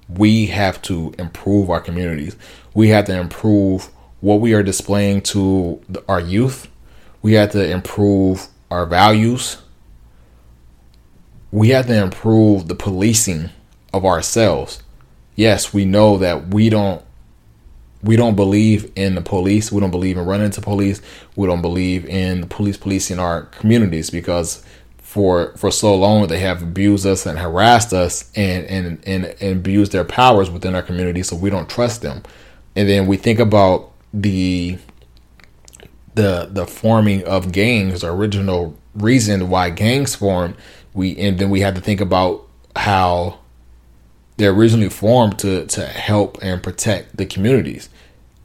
[0.09, 2.37] we have to improve our communities.
[2.75, 3.91] We have to improve
[4.21, 6.69] what we are displaying to our youth.
[7.21, 9.59] We have to improve our values.
[11.51, 13.51] We have to improve the policing
[13.93, 14.83] of ourselves
[15.39, 17.03] yes, we know that we don't
[18.03, 19.73] we don't believe in the police.
[19.73, 21.01] We don't believe in running to police.
[21.37, 24.63] We don't believe in the police policing our communities because
[24.99, 29.57] for for so long they have abused us and harassed us and and and, and
[29.57, 32.23] abused their powers within our community so we don't trust them
[32.77, 34.77] and then we think about the
[36.15, 40.55] the the forming of gangs the original reason why gangs formed
[40.93, 42.47] we and then we had to think about
[42.77, 43.39] how
[44.39, 47.89] they're originally formed to to help and protect the communities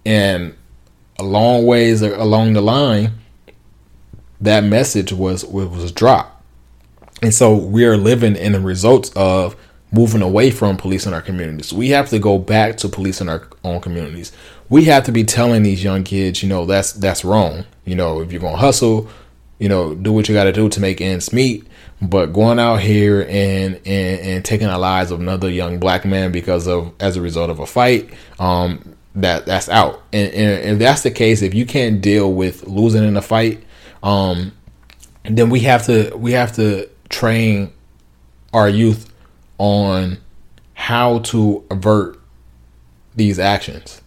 [0.05, 0.53] and
[1.17, 3.11] a long ways along the line
[4.41, 6.31] that message was was dropped
[7.21, 9.55] and so we are living in the results of
[9.93, 11.71] moving away from police in our communities.
[11.71, 14.31] We have to go back to police in our own communities.
[14.67, 17.65] We have to be telling these young kids, you know, that's that's wrong.
[17.85, 19.07] You know, if you're gonna hustle,
[19.59, 21.65] you know, do what you got to do to make ends meet.
[22.03, 26.31] But going out here and, and and taking the lives of another young black man
[26.31, 30.03] because of as a result of a fight, um, that that's out.
[30.11, 33.63] And, and if that's the case, if you can't deal with losing in a fight,
[34.01, 34.51] um,
[35.23, 37.71] then we have to we have to train
[38.53, 39.11] our youth
[39.57, 40.17] on
[40.73, 42.19] how to avert
[43.15, 44.01] these actions.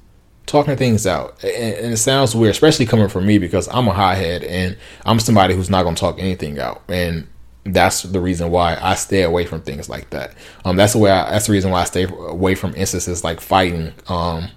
[0.45, 1.43] Talking things out.
[1.43, 5.55] And, it sounds weird especially coming from me because i'm a hothead and i'm somebody
[5.55, 6.83] who's not going to talk anything out.
[6.89, 7.27] And
[7.73, 11.11] that's the reason why i stay away from things like that um that's the way
[11.11, 14.51] I, that's the reason why i stay away from instances like fighting um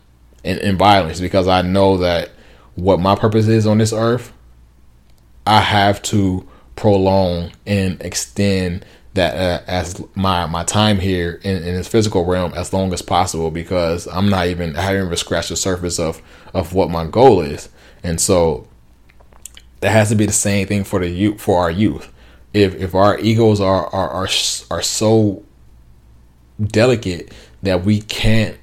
[0.43, 2.32] and, and violence because i know that
[2.76, 4.32] what my purpose is on this earth
[5.48, 11.76] i have to prolong and extend that uh, as my my time here in, in
[11.76, 15.50] this physical realm as long as possible because I'm not even I haven't even scratched
[15.50, 16.22] the surface of
[16.54, 17.69] of what my goal is,
[18.04, 18.67] and so
[19.82, 22.12] that has to be the same thing for the youth for our youth.
[22.53, 24.27] If if our egos are are are,
[24.71, 25.43] are so
[26.62, 27.33] delicate
[27.63, 28.57] that we can't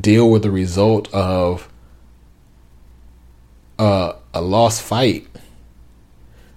[0.00, 1.68] deal with the result of
[3.78, 5.26] uh, a lost fight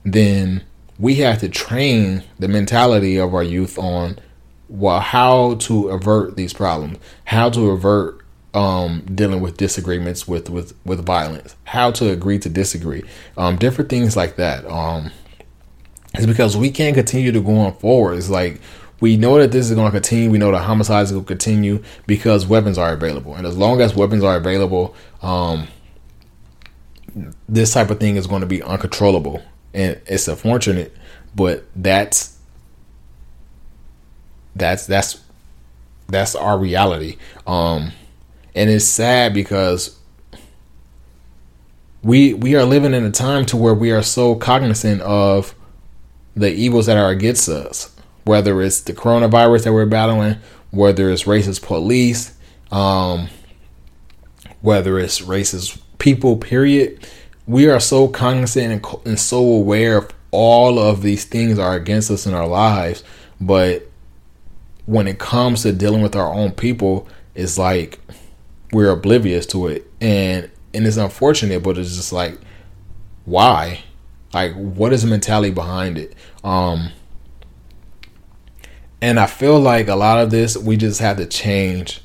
[0.06, 0.64] then
[1.00, 4.18] we have to train the mentality of our youth on
[4.70, 8.22] well how to avert these problems, how to avert
[8.54, 13.04] um, dealing with disagreements with, with, with violence, how to agree to disagree,
[13.38, 14.66] um, different things like that.
[14.66, 15.12] Um,
[16.18, 18.18] it's because we can't continue to go on forward.
[18.18, 18.60] It's like
[19.00, 20.30] we know that this is going to continue.
[20.30, 24.24] We know that homicides will continue because weapons are available, and as long as weapons
[24.24, 25.68] are available, um,
[27.48, 29.42] this type of thing is going to be uncontrollable
[29.76, 30.96] and it's unfortunate,
[31.36, 32.38] but that's
[34.56, 35.22] that's that's
[36.08, 37.18] that's our reality.
[37.46, 37.92] Um,
[38.56, 40.00] and it's sad because
[42.02, 45.54] we we are living in a time to where we are so cognizant of
[46.36, 50.38] the evils that are against us, whether it's the coronavirus that we're battling,
[50.72, 52.36] whether it's racist police,
[52.72, 53.30] um,
[54.62, 57.06] whether it's racist people, period
[57.48, 62.12] we are so cognizant and, and so aware of all of these things are against
[62.12, 63.04] us in our lives,
[63.40, 63.90] but
[64.86, 68.00] when it comes to dealing with our own people, it's like
[68.72, 72.38] we're oblivious to it, and and it's unfortunate, but it's just like
[73.26, 73.84] why,
[74.34, 76.14] like what is the mentality behind it?
[76.46, 76.92] Um,
[79.02, 82.02] and I feel like a lot of this we just have to change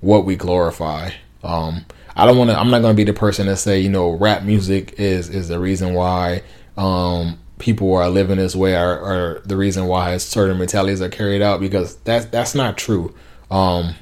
[0.00, 1.10] what we glorify.
[1.42, 1.84] Um,
[2.16, 2.58] I don't want to.
[2.58, 5.48] I'm not going to be the person that say you know rap music is is
[5.48, 6.42] the reason why
[6.76, 11.42] um, people are living this way or, or, the reason why certain mentalities are carried
[11.42, 13.14] out because that's that's not true.
[13.50, 13.94] Um,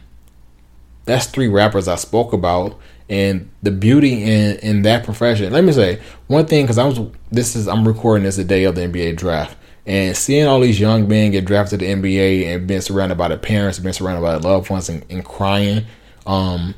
[1.06, 5.52] that's three rappers I spoke about, and the beauty in in that profession.
[5.52, 8.64] Let me say one thing because I was this is I'm recording this the day
[8.64, 9.56] of the NBA draft.
[9.86, 13.28] And seeing all these young men get drafted to the NBA and being surrounded by
[13.28, 15.86] their parents, being surrounded by their loved ones, and, and crying,
[16.26, 16.74] um,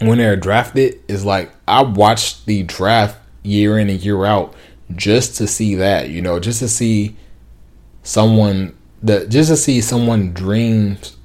[0.00, 4.54] when they're drafted is like I watched the draft year in and year out
[4.94, 7.16] just to see that, you know, just to see
[8.02, 11.16] someone that just to see someone dreams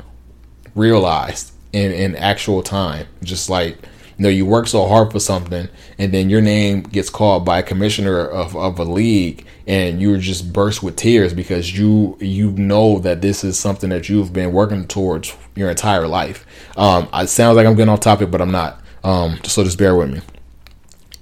[0.74, 3.08] realized in in actual time.
[3.24, 3.78] Just like
[4.18, 7.60] you know, you work so hard for something, and then your name gets called by
[7.60, 12.52] a commissioner of, of a league, and you're just burst with tears because you you
[12.52, 16.46] know that this is something that you've been working towards your entire life.
[16.78, 18.82] Um, it sounds like I'm getting off topic, but I'm not.
[19.04, 20.22] Um, so just bear with me.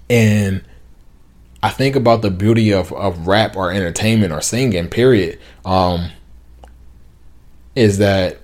[0.09, 0.63] And
[1.61, 5.39] I think about the beauty of, of rap or entertainment or singing, period.
[5.65, 6.11] Um,
[7.75, 8.39] is that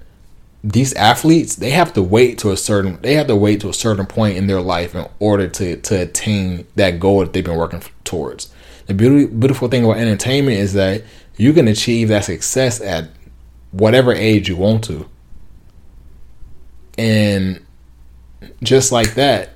[0.64, 3.74] these athletes they have to wait to a certain they have to wait to a
[3.74, 7.58] certain point in their life in order to to attain that goal that they've been
[7.58, 8.54] working towards.
[8.86, 11.04] The beauty, beautiful thing about entertainment is that
[11.38, 13.10] you can achieve that success at
[13.72, 15.10] whatever age you want to,
[16.98, 17.66] and
[18.62, 19.52] just like that,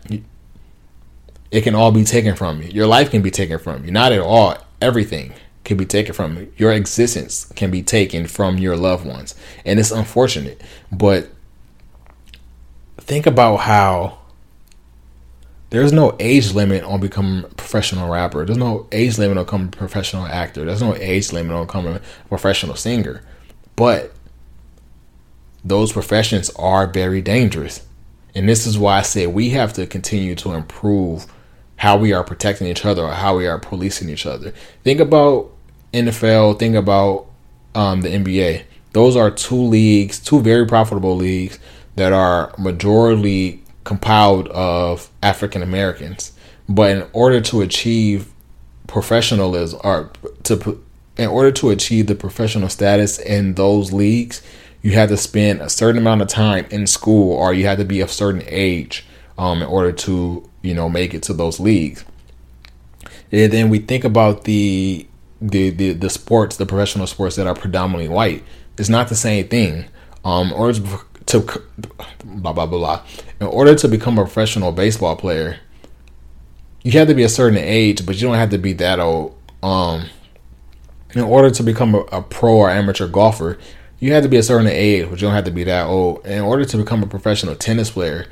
[1.51, 2.69] it can all be taken from you.
[2.69, 3.91] Your life can be taken from you.
[3.91, 5.33] Not at all, everything.
[5.65, 6.53] Can be taken from you.
[6.57, 9.35] Your existence can be taken from your loved ones.
[9.65, 10.61] And it's unfortunate.
[10.91, 11.27] But
[12.97, 14.19] think about how
[15.71, 18.45] there's no age limit on becoming a professional rapper.
[18.45, 20.63] There's no age limit on becoming a professional actor.
[20.63, 23.23] There's no age limit on becoming a professional singer.
[23.75, 24.13] But
[25.63, 27.85] those professions are very dangerous.
[28.35, 31.25] And this is why I say we have to continue to improve
[31.77, 34.53] how we are protecting each other or how we are policing each other.
[34.83, 35.54] Think about
[35.95, 37.27] NFL, think about
[37.73, 38.63] um, the NBA.
[38.93, 41.59] Those are two leagues, two very profitable leagues
[41.95, 46.33] that are majority compiled of African Americans.
[46.67, 48.31] But in order to achieve
[48.87, 50.11] professionalism or
[50.43, 50.81] to
[51.17, 54.41] in order to achieve the professional status in those leagues,
[54.81, 57.85] you have to spend a certain amount of time in school or you have to
[57.85, 59.05] be of certain age
[59.37, 62.03] um, in order to you know make it to those leagues.
[63.31, 65.07] And then we think about the
[65.41, 68.43] the the, the sports, the professional sports that are predominantly white.
[68.77, 69.85] It's not the same thing.
[70.23, 70.99] Um, in order to,
[71.39, 71.61] to
[72.23, 73.01] blah blah blah.
[73.39, 75.59] In order to become a professional baseball player,
[76.83, 79.37] you have to be a certain age, but you don't have to be that old.
[79.63, 80.07] Um,
[81.13, 83.57] in order to become a, a pro or amateur golfer,
[83.99, 86.25] you have to be a certain age, but you don't have to be that old.
[86.25, 88.27] In order to become a professional tennis player,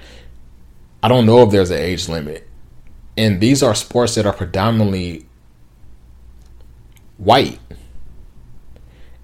[1.01, 2.47] I don't know if there's an age limit.
[3.17, 5.25] And these are sports that are predominantly
[7.17, 7.59] white.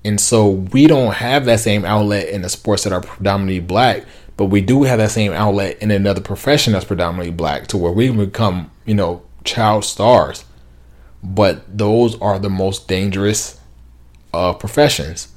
[0.04, 4.06] And so we don't have that same outlet in the sports that are predominantly black,
[4.38, 7.92] but we do have that same outlet in another profession that's predominantly black to where
[7.92, 10.46] we can become, you know, child stars.
[11.22, 13.60] But those are the most dangerous
[14.34, 15.34] uh, professions.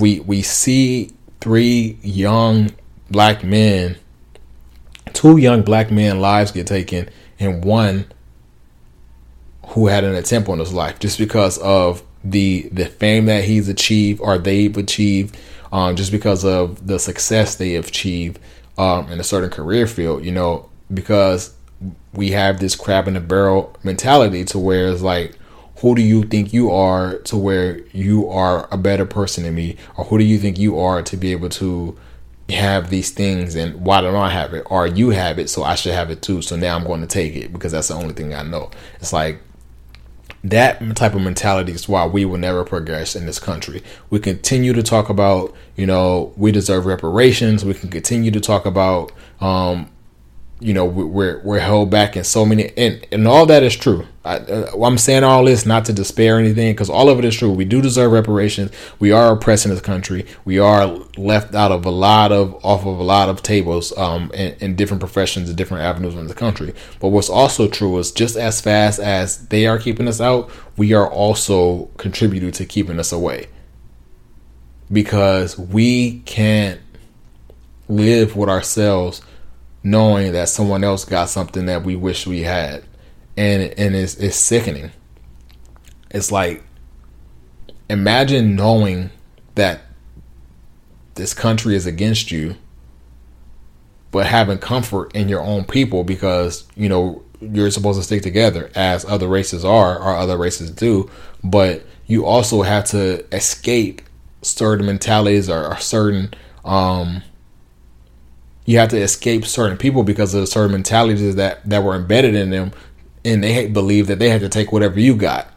[0.00, 2.70] We we see three young
[3.10, 3.96] black men
[5.12, 7.08] two young black men lives get taken
[7.38, 8.06] and one
[9.70, 13.68] who had an attempt on his life just because of the the fame that he's
[13.68, 15.36] achieved or they've achieved
[15.72, 18.38] um, just because of the success they have achieved
[18.78, 21.54] um, in a certain career field you know because
[22.12, 25.36] we have this crab in the barrel mentality to where it's like
[25.78, 29.76] who do you think you are to where you are a better person than me
[29.96, 31.96] or who do you think you are to be able to
[32.50, 34.66] have these things and why don't I have it?
[34.68, 36.42] Or you have it, so I should have it too.
[36.42, 38.70] So now I'm going to take it because that's the only thing I know.
[38.96, 39.40] It's like
[40.42, 43.82] that type of mentality is why we will never progress in this country.
[44.08, 47.64] We continue to talk about, you know, we deserve reparations.
[47.64, 49.90] We can continue to talk about um,
[50.60, 54.06] you know we're we're held back in so many and and all that is true.
[54.22, 57.34] I, am uh, saying all this not to despair anything because all of it is
[57.34, 57.50] true.
[57.50, 58.70] We do deserve reparations.
[58.98, 60.26] We are oppressed in this country.
[60.44, 60.86] We are
[61.16, 64.76] left out of a lot of off of a lot of tables um in, in
[64.76, 66.74] different professions and different avenues in the country.
[67.00, 70.50] But what's also true is just as fast as they are keeping us out
[70.80, 73.48] we are also contributing to keeping us away.
[74.90, 76.80] Because we can't
[77.86, 79.20] live with ourselves
[79.82, 82.84] knowing that someone else got something that we wish we had.
[83.36, 84.90] And and it's, it's sickening.
[86.10, 86.62] It's like
[87.88, 89.10] imagine knowing
[89.54, 89.82] that
[91.14, 92.56] this country is against you
[94.10, 98.70] but having comfort in your own people because you know you're supposed to stick together
[98.74, 101.10] as other races are or other races do.
[101.42, 104.02] But you also have to escape
[104.42, 107.22] certain mentalities or, or certain um
[108.70, 112.50] you have to escape certain people because of certain mentalities that that were embedded in
[112.50, 112.70] them,
[113.24, 115.48] and they believe that they had to take whatever you got,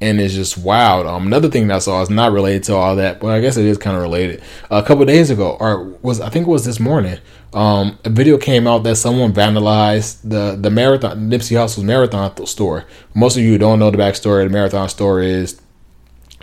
[0.00, 1.06] and it's just wild.
[1.06, 3.58] Um, another thing that I saw is not related to all that, but I guess
[3.58, 4.42] it is kind of related.
[4.70, 7.18] A couple days ago, or was I think it was this morning,
[7.52, 12.86] um, a video came out that someone vandalized the the marathon Nipsey Hussle's marathon store.
[13.14, 14.44] Most of you don't know the backstory.
[14.44, 15.60] The marathon store is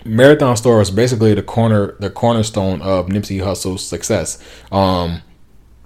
[0.04, 4.40] Marathon Store is basically the corner, the cornerstone of Nipsey Hussle's success.
[4.70, 5.22] Um,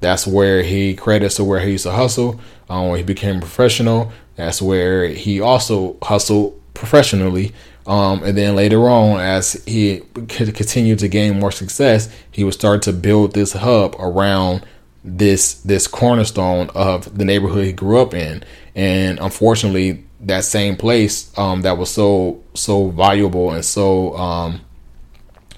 [0.00, 2.40] that's where he credits to where he used to hustle.
[2.68, 7.52] Um, when he became professional, that's where he also hustled professionally.
[7.86, 12.82] Um, and then later on, as he continued to gain more success, he would start
[12.82, 14.64] to build this hub around
[15.02, 18.44] this this cornerstone of the neighborhood he grew up in.
[18.74, 24.60] And unfortunately, that same place um, that was so so valuable and so um,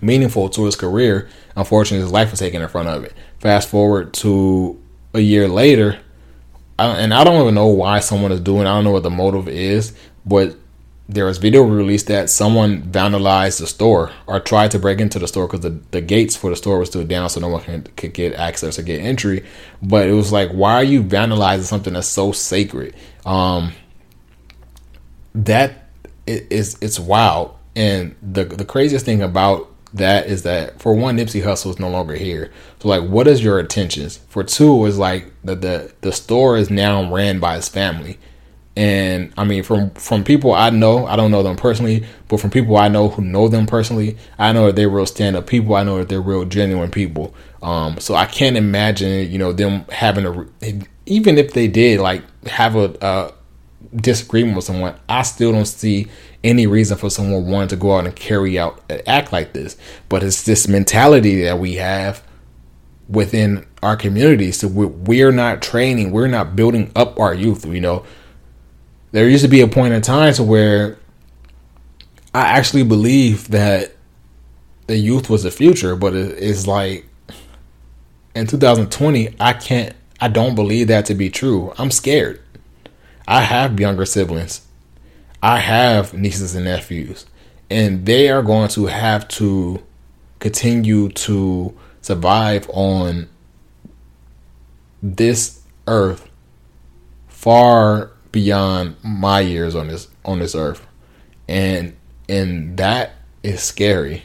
[0.00, 3.12] meaningful to his career, unfortunately, his life was taken in front of it.
[3.42, 4.80] Fast forward to
[5.14, 5.98] a year later,
[6.78, 8.68] and I don't even know why someone is doing.
[8.68, 10.56] I don't know what the motive is, but
[11.08, 15.26] there was video released that someone vandalized the store or tried to break into the
[15.26, 17.82] store because the, the gates for the store was still down, so no one can,
[17.96, 19.44] could get access or get entry.
[19.82, 22.94] But it was like, why are you vandalizing something that's so sacred?
[23.26, 23.72] Um,
[25.34, 25.88] that
[26.28, 27.56] it's it's wild.
[27.74, 31.88] And the the craziest thing about that is that for one, Nipsey Hussle is no
[31.88, 32.50] longer here.
[32.80, 34.18] So like, what is your intentions?
[34.28, 38.18] For two, is like the the the store is now ran by his family.
[38.74, 42.50] And I mean, from from people I know, I don't know them personally, but from
[42.50, 45.74] people I know who know them personally, I know that they're real stand up people.
[45.74, 47.34] I know that they're real genuine people.
[47.62, 52.22] Um, so I can't imagine, you know, them having a even if they did like
[52.46, 53.32] have a, a
[53.94, 54.94] disagreement with someone.
[55.08, 56.08] I still don't see
[56.44, 59.76] any reason for someone wanting to go out and carry out an act like this.
[60.08, 62.22] But it's this mentality that we have
[63.08, 64.52] within our community.
[64.52, 67.64] So we're not training, we're not building up our youth.
[67.66, 68.04] You know,
[69.12, 70.98] there used to be a point in time to where
[72.34, 73.94] I actually believe that
[74.86, 77.06] the youth was the future, but it's like
[78.34, 81.72] in 2020, I can't, I don't believe that to be true.
[81.78, 82.40] I'm scared.
[83.26, 84.66] I have younger siblings.
[85.42, 87.26] I have nieces and nephews,
[87.68, 89.82] and they are going to have to
[90.38, 93.28] continue to survive on
[95.02, 96.28] this earth
[97.26, 100.86] far beyond my years on this on this earth.
[101.48, 101.96] And
[102.28, 104.22] and that is scary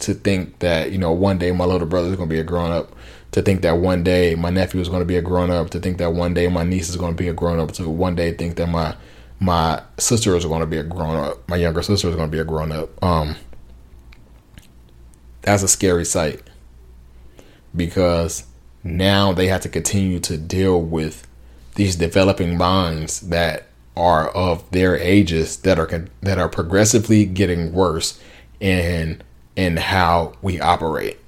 [0.00, 2.44] to think that you know one day my little brother is going to be a
[2.44, 2.94] grown up
[3.32, 5.80] to think that one day my nephew is going to be a grown up to
[5.80, 8.14] think that one day my niece is going to be a grown up to one
[8.14, 8.94] day think that my
[9.40, 12.32] my sister is going to be a grown up my younger sister is going to
[12.32, 13.36] be a grown up um
[15.42, 16.42] that's a scary sight
[17.74, 18.44] because
[18.82, 21.26] now they have to continue to deal with
[21.74, 28.20] these developing minds that are of their ages that are that are progressively getting worse
[28.60, 29.22] in
[29.56, 31.18] in how we operate.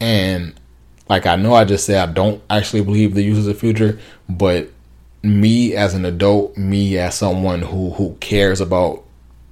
[0.00, 0.54] And
[1.08, 3.98] like I know I just said I don't actually believe the use of the future,
[4.28, 4.70] but
[5.24, 9.04] me as an adult, me as someone who who cares about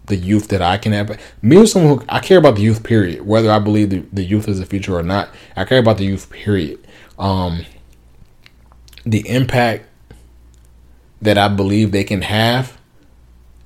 [0.06, 1.18] the youth that I can have.
[1.40, 4.24] Me as someone who I care about the youth period, whether I believe the, the
[4.24, 5.30] youth is the future or not.
[5.56, 6.86] I care about the youth period.
[7.18, 7.64] Um,
[9.04, 9.86] the impact
[11.22, 12.78] that I believe they can have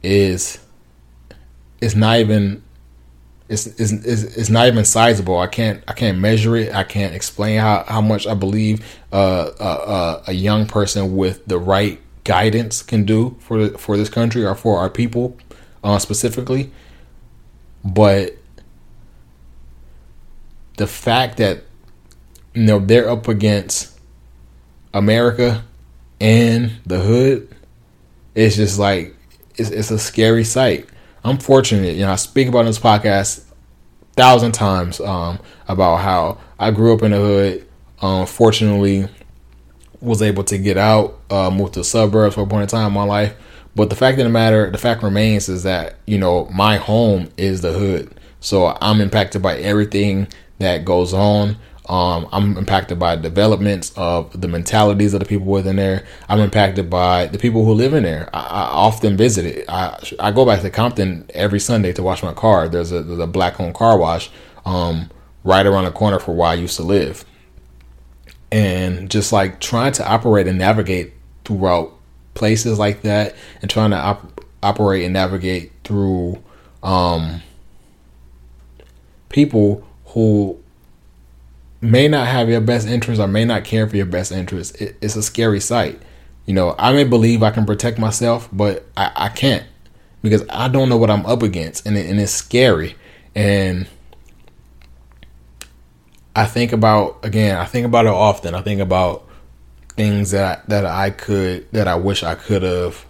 [0.02, 0.58] is
[1.80, 2.62] is not even
[3.48, 5.38] it's, it's, it's, not even sizable.
[5.38, 6.74] I can't I can't measure it.
[6.74, 11.58] I can't explain how, how much I believe uh, uh, a young person with the
[11.58, 15.36] right guidance can do for for this country or for our people
[15.84, 16.72] uh, specifically.
[17.84, 18.36] But
[20.76, 21.62] the fact that
[22.52, 23.96] you know they're up against
[24.92, 25.64] America
[26.20, 27.54] and the hood,
[28.34, 29.14] it's just like
[29.54, 30.88] it's, it's a scary sight.
[31.26, 33.42] I'm fortunate, you know, I speak about this podcast
[34.12, 37.66] thousand times um, about how I grew up in the hood.
[38.00, 39.08] Um, fortunately,
[40.00, 42.86] was able to get out, uh, move to the suburbs for a point in time
[42.86, 43.34] in my life.
[43.74, 47.28] But the fact of the matter, the fact remains is that, you know, my home
[47.36, 48.14] is the hood.
[48.38, 50.28] So I'm impacted by everything
[50.60, 51.56] that goes on.
[51.88, 56.04] Um, I'm impacted by developments of the mentalities of the people within there.
[56.28, 58.28] I'm impacted by the people who live in there.
[58.34, 59.64] I, I often visit it.
[59.68, 62.68] I, I go back to Compton every Sunday to wash my car.
[62.68, 64.30] There's a, there's a black home car wash
[64.64, 65.10] um,
[65.44, 67.24] right around the corner for where I used to live.
[68.50, 71.12] And just like trying to operate and navigate
[71.44, 71.92] throughout
[72.34, 76.42] places like that and trying to op- operate and navigate through
[76.82, 77.42] um,
[79.28, 80.58] people who
[81.80, 84.80] may not have your best interest or may not care for your best interest.
[84.80, 86.00] It, it's a scary sight.
[86.46, 89.66] You know, I may believe I can protect myself, but I, I can't
[90.22, 92.96] because I don't know what I'm up against, and, it, and it's scary.
[93.34, 93.86] And
[96.34, 98.54] I think about again, I think about it often.
[98.54, 99.26] I think about
[99.88, 103.04] things that that I could that I wish I could have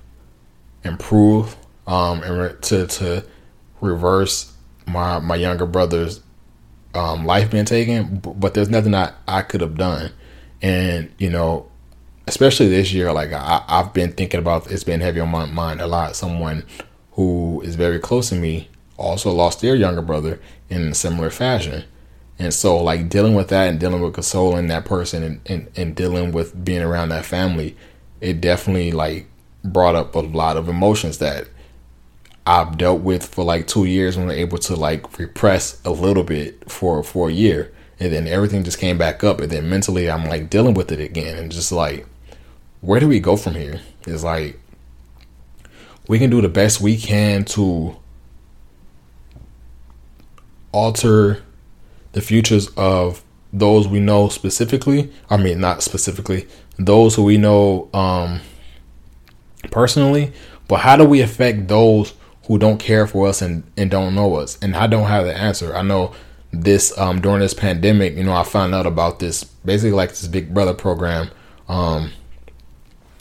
[0.84, 1.56] improved
[1.86, 3.24] um and re- to to
[3.80, 4.52] reverse
[4.86, 6.20] my my younger brother's
[6.96, 10.12] um, life being taken, but there's nothing I, I could have done.
[10.62, 11.68] And, you know,
[12.26, 15.80] especially this year, like I, I've been thinking about it's been heavy on my mind
[15.80, 16.16] a lot.
[16.16, 16.64] Someone
[17.12, 21.84] who is very close to me also lost their younger brother in a similar fashion.
[22.38, 25.96] And so, like, dealing with that and dealing with consoling that person and, and, and
[25.96, 27.76] dealing with being around that family,
[28.20, 29.26] it definitely, like,
[29.64, 31.48] brought up a lot of emotions that
[32.46, 36.22] I've dealt with for like two years when I'm able to, like, repress a little
[36.22, 37.72] bit for, for a year.
[37.98, 39.40] And then everything just came back up.
[39.40, 41.36] And then mentally, I'm, like, dealing with it again.
[41.36, 42.06] And just, like,
[42.80, 43.80] where do we go from here?
[44.06, 44.60] It's like,
[46.06, 47.96] we can do the best we can to
[50.70, 51.42] alter
[52.12, 55.10] the futures of those we know specifically.
[55.28, 56.46] I mean, not specifically,
[56.78, 58.40] those who we know um,
[59.70, 60.32] personally,
[60.68, 62.14] but how do we affect those
[62.46, 64.58] who don't care for us and, and don't know us?
[64.62, 65.74] And I don't have the answer.
[65.74, 66.14] I know
[66.52, 70.26] this um, during this pandemic, you know, I found out about this basically like this
[70.26, 71.30] Big Brother program
[71.68, 72.12] um,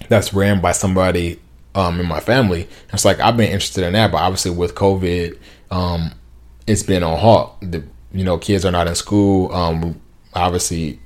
[0.09, 1.39] that's ran by somebody
[1.73, 2.67] um, in my family.
[2.93, 5.37] It's like I've been interested in that, but obviously with COVID,
[5.71, 6.11] um,
[6.67, 7.57] it's been on halt.
[7.61, 9.51] The you know kids are not in school.
[9.53, 10.01] Um,
[10.33, 10.99] obviously,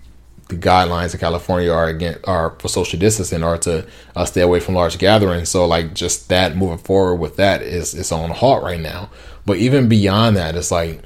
[0.50, 4.60] the guidelines in California are again are for social distancing or to uh, stay away
[4.60, 5.50] from large gatherings.
[5.50, 9.10] So like just that moving forward with that is is on halt right now.
[9.46, 11.02] But even beyond that, it's like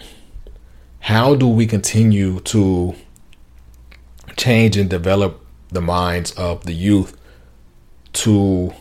[0.99, 2.95] how do we continue to
[4.37, 7.17] change and develop the minds of the youth
[8.13, 8.73] to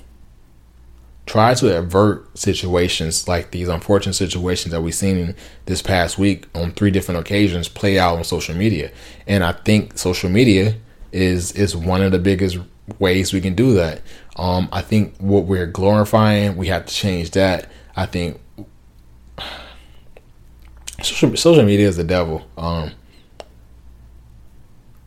[1.33, 6.73] try to avert situations like these unfortunate situations that we've seen this past week on
[6.73, 8.91] three different occasions play out on social media.
[9.27, 10.75] And I think social media
[11.11, 12.59] is is one of the biggest
[12.99, 14.03] ways we can do that.
[14.37, 17.71] Um, I think what we're glorifying, we have to change that.
[17.97, 18.39] I think
[21.03, 22.47] social, social media is the devil.
[22.59, 22.91] Um,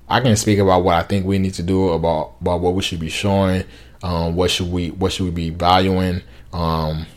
[0.10, 2.82] I can speak about what I think we need to do about about what we
[2.82, 3.64] should be showing,
[4.06, 6.22] um, what should we what should we be valuing,
[6.54, 7.08] um,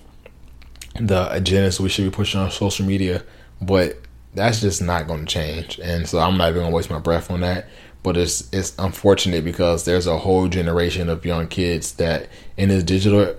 [0.99, 3.23] the agendas we should be pushing on social media,
[3.61, 3.99] but
[4.35, 5.79] that's just not going to change.
[5.81, 7.69] And so I'm not even going to waste my breath on that.
[8.03, 12.85] But it's it's unfortunate because there's a whole generation of young kids that in this
[12.85, 13.37] digital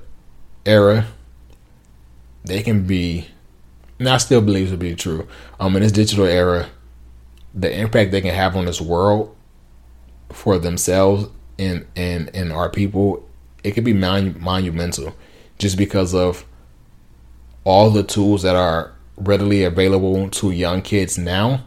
[0.63, 1.07] era
[2.43, 3.29] they can be.
[3.97, 5.27] And I still believe to be true.
[5.59, 6.69] Um, in this digital era,
[7.55, 9.35] the impact they can have on this world
[10.29, 13.27] for themselves and and and our people,
[13.63, 15.15] it could be monu- monumental,
[15.57, 16.45] just because of
[17.63, 21.63] all the tools that are readily available to young kids now.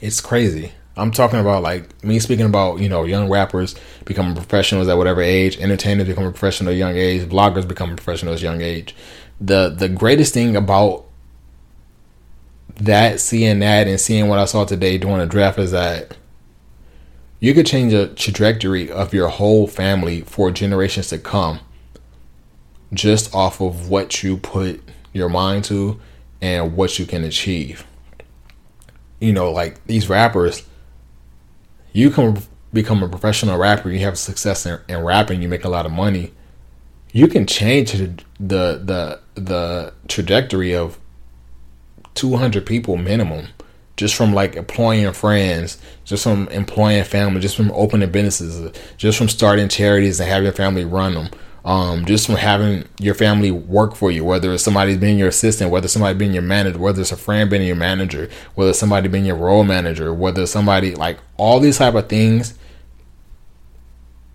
[0.00, 0.72] It's crazy.
[0.96, 5.22] I'm talking about like me speaking about you know young rappers becoming professionals at whatever
[5.22, 8.94] age, entertainers becoming professional at young age, bloggers becoming professionals young age.
[9.40, 11.04] The the greatest thing about
[12.80, 16.16] that seeing that and seeing what I saw today during the draft is that
[17.40, 21.60] you could change the trajectory of your whole family for generations to come
[22.92, 24.82] just off of what you put
[25.12, 26.00] your mind to
[26.40, 27.86] and what you can achieve.
[29.20, 30.66] You know, like these rappers,
[31.92, 35.68] you can become a professional rapper, you have success in, in rapping, you make a
[35.68, 36.32] lot of money.
[37.12, 40.98] You can change the the the, the trajectory of
[42.14, 43.48] 200 people minimum
[43.98, 49.28] just from like employing friends, just from employing family, just from opening businesses, just from
[49.28, 51.28] starting charities and having your family run them.
[51.64, 55.70] Um, just from having your family work for you, whether it's somebody being your assistant,
[55.70, 59.26] whether somebody being your manager, whether it's a friend being your manager, whether somebody being
[59.26, 62.54] your role manager, whether somebody like all these type of things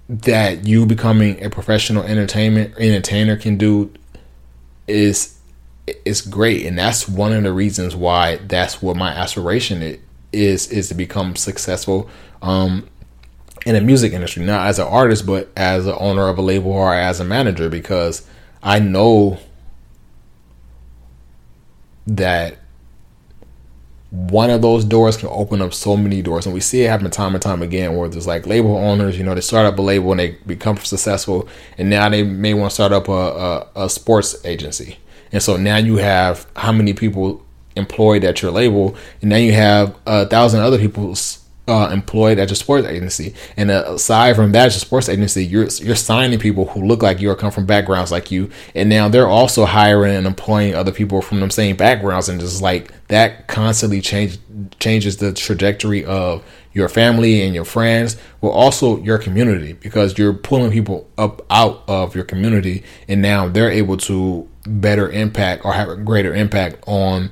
[0.09, 3.91] that you becoming a professional entertainment entertainer can do
[4.87, 5.39] is
[5.87, 9.99] it's great and that's one of the reasons why that's what my aspiration
[10.31, 12.09] is is to become successful
[12.41, 12.87] um,
[13.65, 14.43] in the music industry.
[14.43, 17.69] Not as an artist but as an owner of a label or as a manager
[17.69, 18.27] because
[18.61, 19.37] i know
[22.07, 22.57] that
[24.13, 26.45] one of those doors can open up so many doors.
[26.45, 29.23] And we see it happen time and time again where there's like label owners you
[29.23, 32.69] know they start up a label and they become successful and now they may want
[32.69, 34.97] to start up a, a, a sports agency
[35.33, 37.43] and so now you have how many people
[37.75, 41.15] employed at your label, and now you have a thousand other people
[41.67, 43.33] uh, employed at your sports agency.
[43.55, 47.31] And aside from that, a sports agency, you're you're signing people who look like you
[47.31, 51.21] or come from backgrounds like you, and now they're also hiring and employing other people
[51.21, 54.37] from them same backgrounds, and just like that constantly change
[54.79, 60.33] changes the trajectory of your family and your friends, but also your community because you're
[60.33, 65.73] pulling people up out of your community, and now they're able to better impact or
[65.73, 67.31] have a greater impact on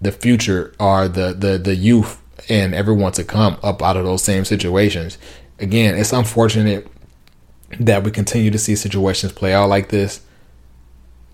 [0.00, 4.22] the future or the the the youth and everyone to come up out of those
[4.22, 5.18] same situations.
[5.58, 6.88] Again, it's unfortunate
[7.78, 10.22] that we continue to see situations play out like this,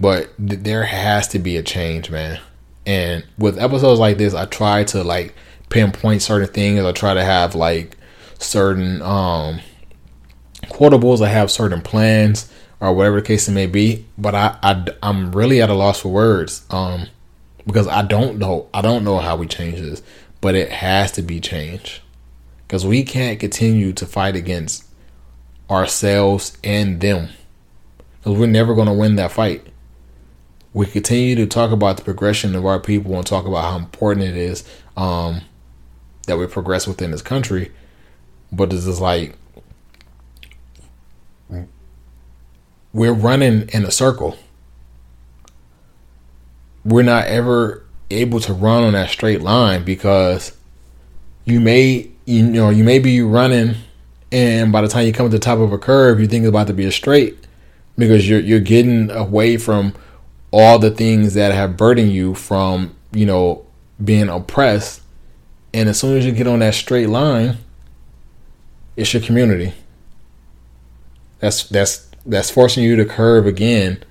[0.01, 2.41] but th- there has to be a change, man.
[2.85, 5.35] And with episodes like this, I try to like
[5.69, 6.81] pinpoint certain things.
[6.81, 7.97] I try to have like
[8.39, 9.61] certain um
[10.65, 11.25] quotables.
[11.25, 12.51] I have certain plans
[12.81, 14.07] or whatever the case it may be.
[14.17, 16.65] But I, I I'm really at a loss for words.
[16.71, 17.09] Um,
[17.67, 18.69] because I don't know.
[18.73, 20.03] I don't know how we change this,
[20.41, 22.01] but it has to be changed
[22.67, 24.85] because we can't continue to fight against
[25.69, 27.29] ourselves and them
[28.19, 29.67] because we're never going to win that fight.
[30.73, 34.27] We continue to talk about the progression of our people and talk about how important
[34.27, 34.63] it is
[34.97, 35.41] um,
[36.27, 37.73] that we progress within this country,
[38.53, 39.37] but this is like
[42.97, 44.39] we're running in a circle.
[46.83, 50.57] We're not ever able to run on that straight line because
[51.45, 53.75] you may you know you may be running
[54.33, 56.49] and by the time you come to the top of a curve you think it's
[56.49, 57.37] about to be a straight
[57.99, 59.93] because you're you're getting away from
[60.53, 63.67] all the things that have burdened you from you know
[64.03, 65.03] being oppressed
[65.75, 67.59] and as soon as you get on that straight line
[68.97, 69.75] it's your community
[71.41, 74.03] that's that's that's forcing you to curve again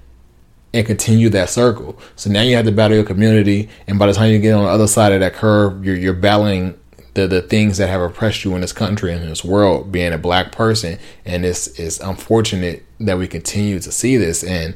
[0.73, 1.97] and continue that circle.
[2.15, 4.63] So now you have to battle your community, and by the time you get on
[4.63, 6.77] the other side of that curve, you're you're battling
[7.13, 10.13] the the things that have oppressed you in this country and in this world, being
[10.13, 10.99] a black person.
[11.25, 14.75] And it's it's unfortunate that we continue to see this, and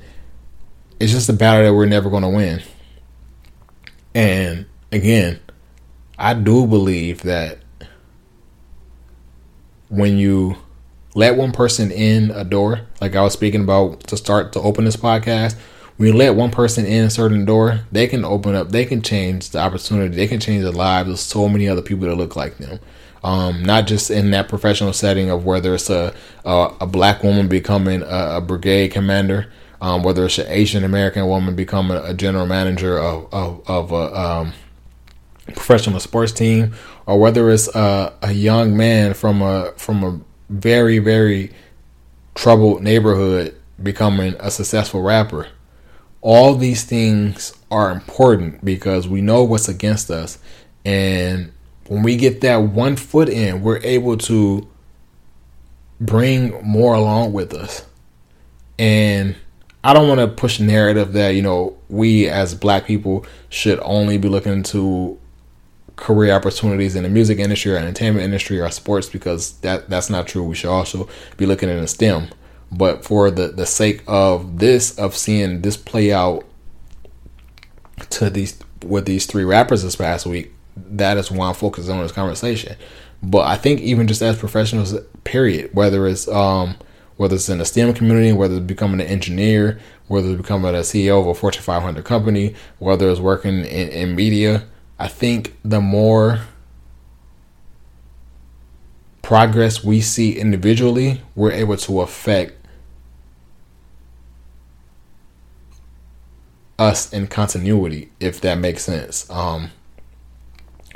[0.99, 2.61] it's just a battle that we're never going to win.
[4.15, 5.39] And again,
[6.17, 7.59] I do believe that
[9.89, 10.57] when you
[11.15, 14.85] let one person in a door, like I was speaking about to start to open
[14.85, 15.55] this podcast,
[15.97, 19.01] when you let one person in a certain door, they can open up, they can
[19.01, 22.35] change the opportunity, they can change the lives of so many other people that look
[22.37, 22.79] like them.
[23.21, 26.13] Um, not just in that professional setting of whether it's a
[26.45, 29.51] a, a black woman becoming a, a brigade commander,
[29.81, 34.17] um, whether it's an Asian American woman becoming a general manager of of, of a
[34.17, 34.53] um,
[35.47, 36.73] professional sports team,
[37.07, 41.51] or whether it's a, a young man from a from a very very
[42.35, 45.47] troubled neighborhood becoming a successful rapper
[46.21, 50.37] all these things are important because we know what's against us.
[50.83, 51.51] And
[51.87, 54.67] when we get that one foot in, we're able to
[55.99, 57.85] bring more along with us.
[58.77, 59.35] And
[59.83, 64.17] I don't want to push narrative that, you know, we as black people should only
[64.17, 65.18] be looking into
[65.99, 70.27] career opportunities in the music industry or entertainment industry or sports because that that's not
[70.27, 70.43] true.
[70.43, 72.29] We should also be looking in a STEM.
[72.71, 76.45] But for the, the sake of this, of seeing this play out
[78.11, 82.03] to these with these three rappers this past week, that is why I'm focusing on
[82.03, 82.75] this conversation.
[83.21, 86.77] But I think even just as professionals, period, whether it's um
[87.17, 89.77] whether it's in the STEM community, whether it's becoming an engineer,
[90.07, 94.15] whether it's becoming a CEO of a Fortune 500 company, whether it's working in, in
[94.15, 94.63] media,
[94.99, 96.41] I think the more
[99.21, 102.53] progress we see individually, we're able to affect
[106.77, 109.29] us in continuity, if that makes sense.
[109.29, 109.71] Um,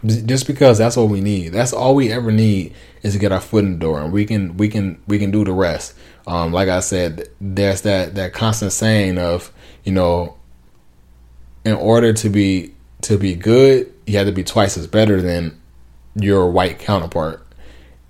[0.06, 1.50] just because that's what we need.
[1.50, 2.74] That's all we ever need
[3.04, 5.32] is to get our foot in the door, and we can we can we can
[5.32, 5.96] do the rest.
[6.28, 10.36] Um, like I said, there's that that constant saying of you know,
[11.64, 15.60] in order to be to be good, you have to be twice as better than
[16.16, 17.46] your white counterpart,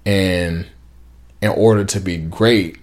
[0.05, 0.67] and
[1.41, 2.77] in order to be great,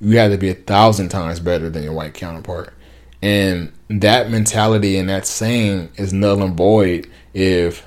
[0.00, 2.72] you have to be a thousand times better than your white counterpart.
[3.22, 7.86] And that mentality and that saying is null and void if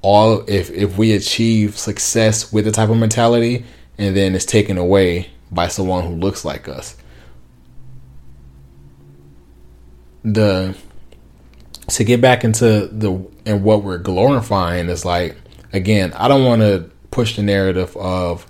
[0.00, 3.64] all if if we achieve success with the type of mentality
[3.98, 6.96] and then it's taken away by someone who looks like us.
[10.24, 10.74] The
[11.88, 15.36] to get back into the and what we're glorifying is like
[15.72, 18.46] again, I don't want to push the narrative of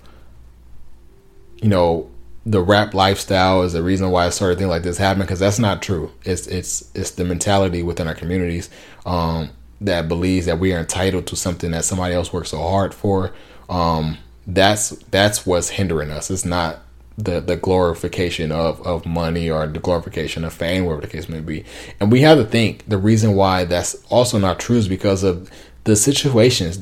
[1.61, 2.09] you know
[2.45, 5.59] the rap lifestyle is the reason why a certain things like this happened because that's
[5.59, 6.11] not true.
[6.23, 8.69] It's it's it's the mentality within our communities
[9.05, 9.49] um,
[9.81, 13.33] that believes that we are entitled to something that somebody else worked so hard for.
[13.67, 16.29] Um, that's that's what's hindering us.
[16.29, 16.79] It's not
[17.17, 21.39] the the glorification of of money or the glorification of fame, whatever the case may
[21.39, 21.63] be.
[21.99, 25.49] And we have to think the reason why that's also not true is because of
[25.85, 26.79] the situations.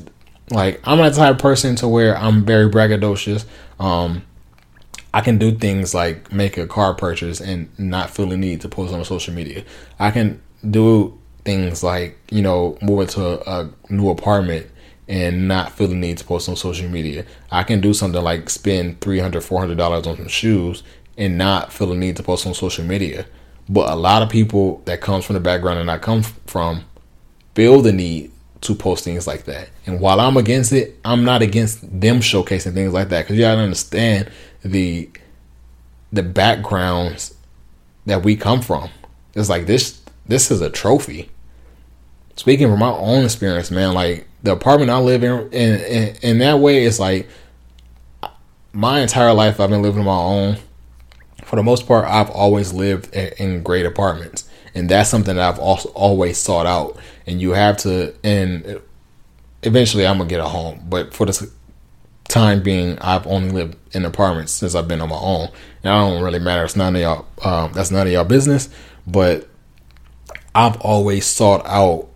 [0.50, 3.44] Like I'm not the type of person to where I'm very braggadocious.
[3.78, 4.22] Um,
[5.12, 8.68] I can do things like make a car purchase and not feel the need to
[8.68, 9.64] post on social media.
[10.00, 14.66] I can do things like, you know, move into a, a new apartment
[15.08, 17.24] and not feel the need to post on social media.
[17.50, 20.82] I can do something like spend $300, $400 on some shoes
[21.16, 23.26] and not feel the need to post on social media.
[23.68, 26.84] But a lot of people that comes from the background and I come from
[27.54, 28.30] feel the need
[28.62, 29.68] to post things like that.
[29.86, 33.42] And while I'm against it, I'm not against them showcasing things like that because you
[33.42, 34.30] gotta understand
[34.62, 35.10] the
[36.12, 37.34] the backgrounds
[38.06, 38.88] that we come from.
[39.34, 41.30] It's like this this is a trophy.
[42.36, 46.38] Speaking from my own experience, man, like the apartment I live in in, in, in
[46.38, 47.28] that way, it's like
[48.72, 50.58] my entire life I've been living on my own.
[51.44, 55.60] For the most part, I've always lived in great apartments, and that's something that I've
[55.60, 56.98] also always sought out.
[57.26, 58.80] And you have to, and
[59.62, 60.84] eventually, I'm gonna get a home.
[60.88, 61.50] But for the
[62.28, 65.50] time being, I've only lived in apartments since I've been on my own.
[65.82, 66.64] And I don't really matter.
[66.64, 67.26] It's none of y'all.
[67.44, 68.68] Um, that's none of y'all business.
[69.06, 69.48] But
[70.54, 72.08] I've always sought out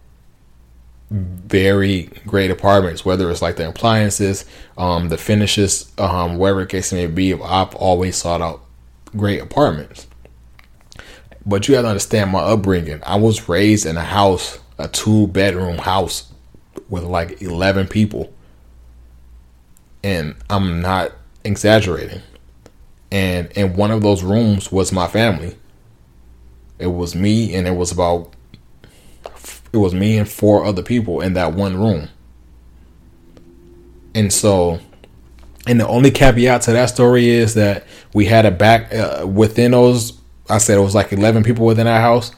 [1.11, 4.45] very great apartments, whether it's like the appliances,
[4.77, 7.33] um, the finishes, um, whatever case may be.
[7.33, 8.63] I've always sought out
[9.17, 10.07] great apartments.
[11.47, 13.01] But you have to understand my upbringing.
[13.07, 16.31] I was raised in a house, a two bedroom house
[16.91, 18.33] with like 11 people.
[20.05, 21.13] And I'm not
[21.45, 22.21] exaggerating.
[23.11, 25.57] And in one of those rooms was my family.
[26.79, 28.35] It was me and it was about
[29.73, 32.09] it was me and four other people in that one room.
[34.14, 34.81] And so,
[35.66, 39.73] and the only caveat to that story is that we had a back uh, within
[39.73, 40.19] those.
[40.49, 42.33] I said it was like eleven people within our house.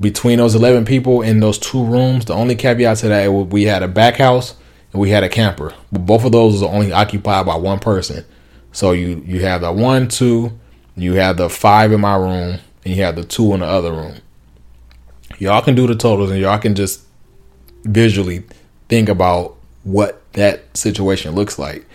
[0.00, 3.82] Between those eleven people in those two rooms, the only caveat to that we had
[3.82, 4.56] a back house
[4.92, 5.74] and we had a camper.
[5.92, 8.24] But both of those are only occupied by one person.
[8.72, 10.58] So you you have the one, two,
[10.96, 13.92] you have the five in my room, and you have the two in the other
[13.92, 14.16] room
[15.38, 17.02] y'all can do the totals and y'all can just
[17.84, 18.44] visually
[18.88, 21.86] think about what that situation looks like.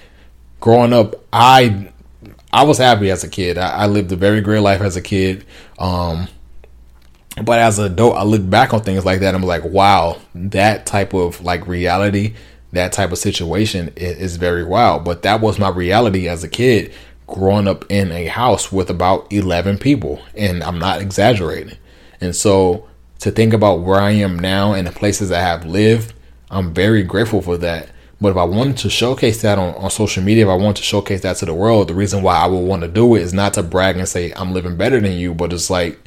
[0.59, 1.89] Growing up, I
[2.51, 3.57] I was happy as a kid.
[3.57, 5.45] I, I lived a very great life as a kid.
[5.77, 6.27] Um,
[7.43, 9.35] but as an adult, I look back on things like that.
[9.35, 12.33] I'm like, wow, that type of like reality,
[12.71, 15.03] that type of situation is, is very wild.
[15.05, 16.91] But that was my reality as a kid,
[17.27, 21.77] growing up in a house with about 11 people, and I'm not exaggerating.
[22.19, 22.87] And so
[23.19, 26.13] to think about where I am now and the places I have lived,
[26.49, 27.89] I'm very grateful for that.
[28.19, 30.83] But if I wanted to showcase that on, on social media, if I wanted to
[30.83, 33.33] showcase that to the world, the reason why I would want to do it is
[33.33, 35.99] not to brag and say I'm living better than you, but it's like,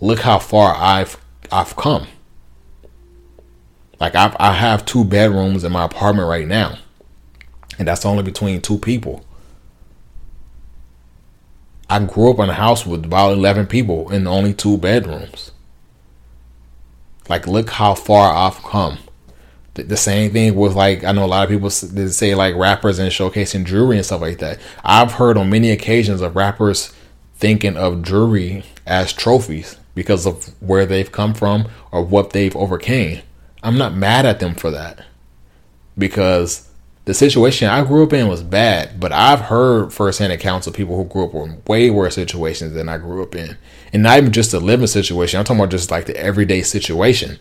[0.00, 1.16] look how far I've
[1.50, 2.06] I've come.
[4.00, 6.78] Like I've, I have two bedrooms in my apartment right now,
[7.78, 9.24] and that's only between two people.
[11.88, 15.52] I grew up in a house with about eleven people in only two bedrooms.
[17.28, 18.98] Like, look how far I've come.
[19.74, 22.98] The, the same thing with like I know a lot of people say like rappers
[22.98, 24.60] and showcasing jewelry and stuff like that.
[24.84, 26.92] I've heard on many occasions of rappers
[27.36, 33.22] thinking of jewelry as trophies because of where they've come from or what they've overcame.
[33.62, 35.04] I'm not mad at them for that
[35.96, 36.68] because
[37.04, 40.96] the situation I grew up in was bad, but I've heard firsthand accounts of people
[40.96, 43.56] who grew up in way worse situations than I grew up in.
[43.94, 47.38] And not even just the living situation, I'm talking about just like the everyday situation.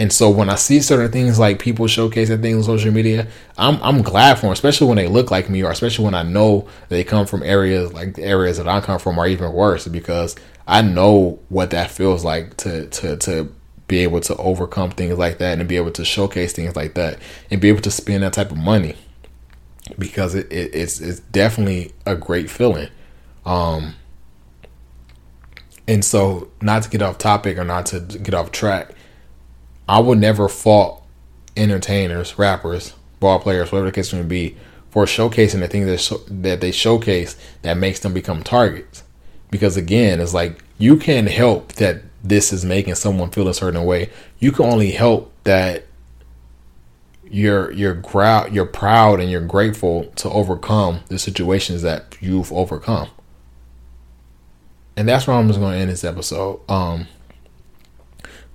[0.00, 3.80] And so when I see certain things like people showcasing things on social media, I'm
[3.80, 6.68] I'm glad for them, especially when they look like me or especially when I know
[6.88, 10.34] they come from areas like the areas that I come from are even worse because
[10.66, 13.54] I know what that feels like to to to
[13.86, 17.18] be able to overcome things like that and be able to showcase things like that
[17.50, 18.96] and be able to spend that type of money
[19.98, 22.88] because it, it it's it's definitely a great feeling.
[23.46, 23.94] Um
[25.88, 28.90] and so not to get off topic or not to get off track,
[29.88, 31.04] I would never fault
[31.56, 34.56] entertainers, rappers, ball players, whatever the case may be,
[34.90, 39.02] for showcasing the things that sh- that they showcase that makes them become targets.
[39.50, 43.84] Because again, it's like you can help that this is making someone feel a certain
[43.84, 44.10] way.
[44.38, 45.84] You can only help that
[47.30, 53.08] you're you're proud you're proud and you're grateful to overcome the situations that you've overcome.
[54.98, 56.60] And that's where I'm just gonna end this episode.
[56.68, 57.06] Um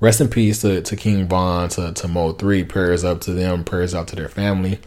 [0.02, 2.68] rest in peace to, to King Von, to, to Mo3.
[2.68, 4.78] Prayers up to them, prayers out to their family.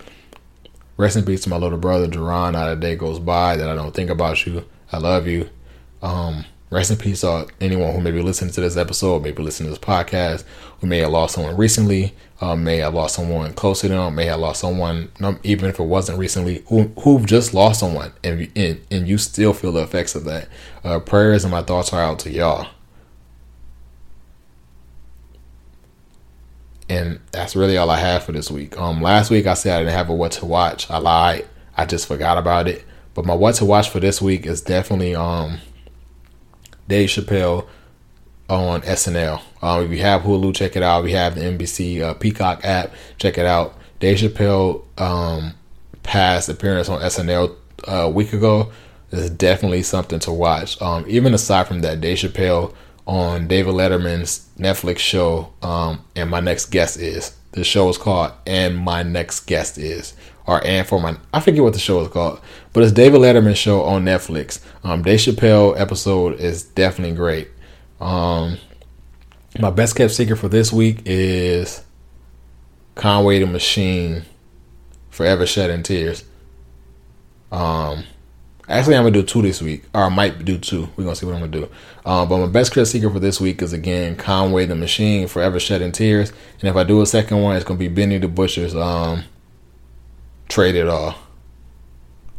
[0.99, 2.53] Rest in peace to my little brother Geron.
[2.53, 4.67] Not a day goes by that I don't think about you.
[4.93, 5.49] I love you.
[6.03, 9.73] Um Rest in peace to anyone who may be listening to this episode, maybe listening
[9.73, 10.45] to this podcast,
[10.81, 14.25] who may have lost someone recently, uh, may have lost someone close to them, may
[14.27, 15.09] have lost someone,
[15.45, 19.53] even if it wasn't recently, who, who've just lost someone, and, and, and you still
[19.53, 20.49] feel the effects of that.
[20.83, 22.69] Uh, prayers and my thoughts are out to y'all.
[26.89, 28.77] And that's really all I have for this week.
[28.79, 30.91] Um, last week I said I didn't have a what to watch.
[30.91, 31.47] I lied.
[31.77, 32.85] I just forgot about it.
[33.15, 35.59] But my what to watch for this week is definitely um
[36.89, 37.67] Dave Chappelle
[38.49, 39.41] on SNL.
[39.63, 41.05] Um, if you have Hulu, check it out.
[41.05, 42.93] We have the NBC uh, Peacock app.
[43.19, 43.75] Check it out.
[43.99, 45.55] Dave Chappelle um,
[46.03, 47.55] past appearance on SNL
[47.89, 48.71] uh, a week ago
[49.11, 50.81] is definitely something to watch.
[50.81, 52.75] Um, even aside from that, Dave Chappelle
[53.07, 57.37] on David Letterman's Netflix show, um, and my next guest is.
[57.53, 60.13] The show is called And My Next Guest Is
[60.47, 62.41] or and for my I forget what the show is called,
[62.73, 64.61] but it's David Letterman show on Netflix.
[64.85, 67.49] Um, Dave Chappelle episode is definitely great.
[68.01, 68.59] Um,
[69.59, 71.83] my best kept secret for this week is
[72.95, 74.23] Conway the Machine
[75.11, 76.25] Forever Shedding Tears.
[77.51, 78.05] Um,
[78.69, 80.89] actually, I'm gonna do two this week, or I might do two.
[80.97, 81.69] We're gonna see what I'm gonna do.
[82.05, 85.59] Um, but my best kept secret for this week is again Conway the Machine, Forever
[85.59, 86.33] Shedding Tears.
[86.61, 89.25] And if I do a second one, it's gonna be Benny the Butcher's um,
[90.49, 91.15] Trade It All.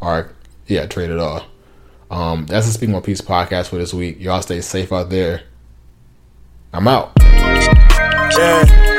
[0.01, 0.31] Or
[0.67, 1.43] yeah, Trade It All.
[2.09, 4.19] Um, that's the Speak My Peace podcast for this week.
[4.19, 5.43] Y'all stay safe out there.
[6.73, 7.11] I'm out.
[7.19, 8.96] Yeah.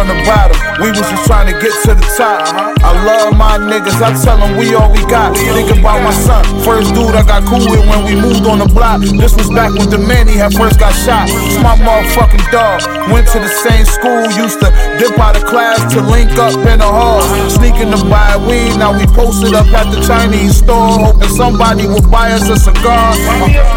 [0.00, 0.59] From the bottom.
[0.80, 2.40] We was just trying to get to the top.
[2.80, 5.36] I love my niggas, I tell them we all we got.
[5.36, 8.68] Think about my son, first dude I got cool with when we moved on the
[8.72, 9.04] block.
[9.04, 11.28] This was back when the man he had first got shot.
[11.28, 12.80] It's my motherfucking dog.
[13.12, 16.80] Went to the same school, used to dip out of class to link up in
[16.80, 17.20] the hall.
[17.52, 22.08] Sneaking to buy weed, now we posted up at the Chinese store, hoping somebody would
[22.08, 23.12] buy us a cigar.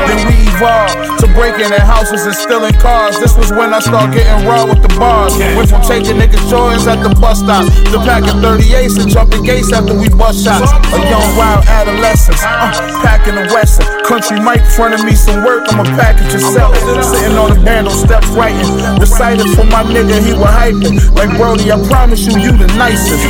[0.08, 3.20] Then we evolved to breaking in houses and stealing cars.
[3.20, 5.36] This was when I started getting raw with the bars.
[5.60, 7.66] Went from taking niggas Jordans at the bus stop.
[7.92, 10.72] The pack of 38s and jumping gates after we bust shots.
[10.72, 12.72] A young wild adolescent, uh,
[13.02, 14.03] packing the Western.
[14.04, 16.84] Country Mike fronted me some work, I'ma package and sell it.
[17.04, 18.68] Sitting on the bando steps writing.
[19.00, 21.00] Recited for my nigga, he was hyping.
[21.16, 23.24] Like Brody, I promise you, you the nicest.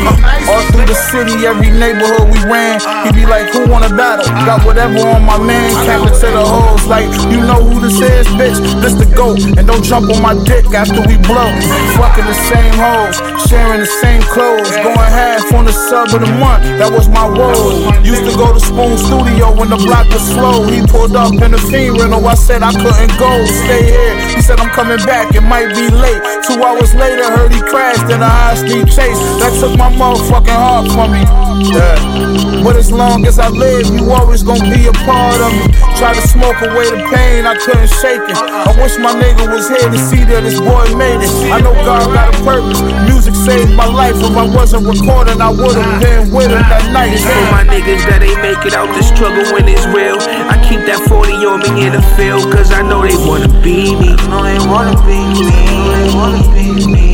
[0.50, 2.82] All through the city, every neighborhood we ran.
[3.06, 4.26] He be like, who wanna battle?
[4.50, 6.84] Got whatever on my man, capping to the hoes.
[6.90, 8.58] Like, you know who this is, bitch?
[8.82, 9.46] This the GOAT.
[9.56, 11.54] And don't jump on my dick after we blow.
[12.02, 16.32] Fucking the same hoes, sharing the same clothes, going half on the sub of the
[16.42, 16.66] month.
[16.82, 17.86] That was my role.
[18.02, 20.62] Used to go to Spoon Studio when the block was slow.
[20.70, 22.26] He pulled up in the fiend rental.
[22.28, 24.16] I said I couldn't go, stay here.
[24.36, 26.22] He said I'm coming back, it might be late.
[26.47, 29.20] Two hours later, heard he crashed in a high speed chase.
[29.39, 31.24] That took my motherfucking heart from me.
[31.72, 32.64] Yeah.
[32.64, 35.93] But as long as I live, you always gonna be a part of me.
[36.04, 38.36] Try to smoke away the pain, I couldn't shake it.
[38.36, 41.32] I wish my nigga was here to see that this boy made it.
[41.47, 42.84] I know God got a purpose.
[43.08, 44.20] Music saved my life.
[44.20, 47.16] If I wasn't recording, I would've been with him that night.
[47.24, 50.20] For my niggas that ain't make it out the struggle when it's real.
[50.51, 53.95] I keep that 40 on me in the field, cause I know they wanna be
[53.95, 54.12] me.
[54.20, 55.56] I know they wanna be me.
[55.88, 57.12] They wanna be me.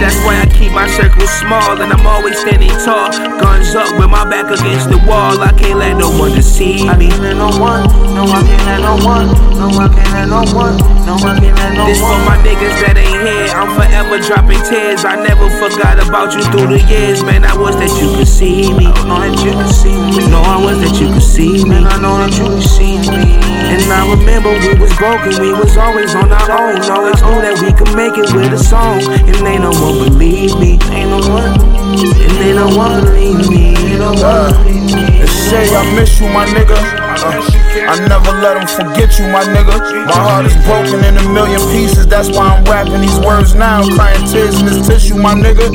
[0.00, 3.12] That's why I keep my circle small and I'm always standing tall.
[3.38, 5.36] Guns up with my back against the wall.
[5.40, 6.88] I can't let no one deceive me.
[6.88, 7.84] I can't let no one,
[8.16, 9.28] no I can't let no one,
[9.60, 11.88] no I can't let no one, no I can't let no one.
[11.92, 13.52] This for my niggas that ain't here.
[13.52, 15.04] I'm forever dropping tears.
[15.04, 17.44] I never forgot about you through the years, man.
[17.44, 18.88] I was that you could see me.
[18.88, 20.24] I know that you could see me.
[20.32, 21.76] No, I was that you could see me.
[21.76, 23.36] And I know that you could see me.
[23.70, 26.82] And I remember we was broken, we was always on our own.
[26.90, 30.54] Always knew that we could make it with a song, and they know don't believe
[30.58, 30.78] me.
[30.94, 33.74] Ain't no one, and they don't want to leave me.
[33.74, 35.26] They don't want to leave me.
[35.26, 36.78] say I miss you, my nigga.
[36.78, 39.74] Uh, I never let them forget you, my nigga.
[40.06, 42.06] My heart is broken in a million pieces.
[42.06, 43.82] That's why I'm rapping these words now.
[43.96, 45.66] Crying tears in this tissue, my nigga.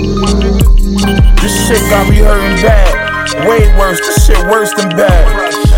[1.42, 3.48] This shit got me hurting bad.
[3.48, 4.00] Way worse.
[4.00, 5.28] This shit worse than bad.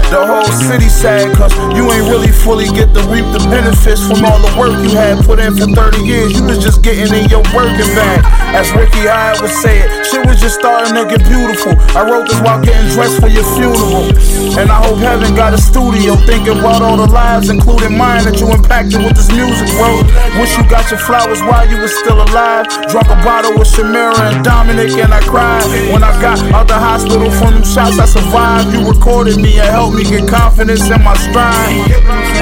[0.08, 4.24] The whole city sad, cause you ain't really fully get to reap the benefits from
[4.24, 6.32] all the work you had put in for 30 years.
[6.32, 8.24] You was just getting in your working bag.
[8.56, 11.76] As Ricky Hyde would say it, shit was just starting to get beautiful.
[11.92, 14.08] I wrote this while getting dressed for your funeral.
[14.56, 18.40] And I hope heaven got a studio thinking about all the lives, including mine, that
[18.40, 20.08] you impacted with this music, bro.
[20.40, 22.64] Wish you got your flowers while you was still alive.
[22.88, 25.68] Drunk a bottle with Shamira and Dominic, and I cried.
[25.92, 28.72] When I got out the hospital from them shots, I survived.
[28.72, 31.74] You recorded me and helped me get confidence in my stride.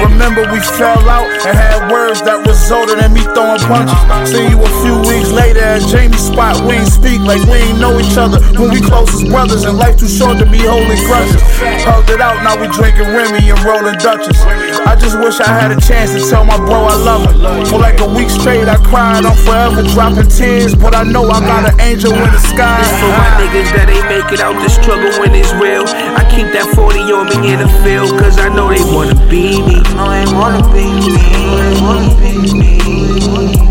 [0.04, 3.96] Remember we fell out and had words that resulted in me throwing punches.
[4.28, 6.60] See you a few weeks later at Jamie's spot.
[6.68, 9.80] We ain't speak like we ain't know each other when we close as brothers and
[9.80, 11.40] life too short to be holding grudges.
[11.88, 14.36] Hugged it out, now we drinking Remy and rolling Dutchess.
[14.84, 17.64] I just wish I had a chance to tell my bro I love him.
[17.72, 19.24] For like a week straight, I cried.
[19.24, 22.84] I'm forever dropping tears, but I know I got an angel in the sky.
[23.00, 26.52] For my niggas that ain't make it out the struggle when it's real, I keep
[26.52, 29.80] that 40 on me in the field, cause I know they wanna be me.
[29.96, 32.52] I know they wanna be
[33.60, 33.65] me.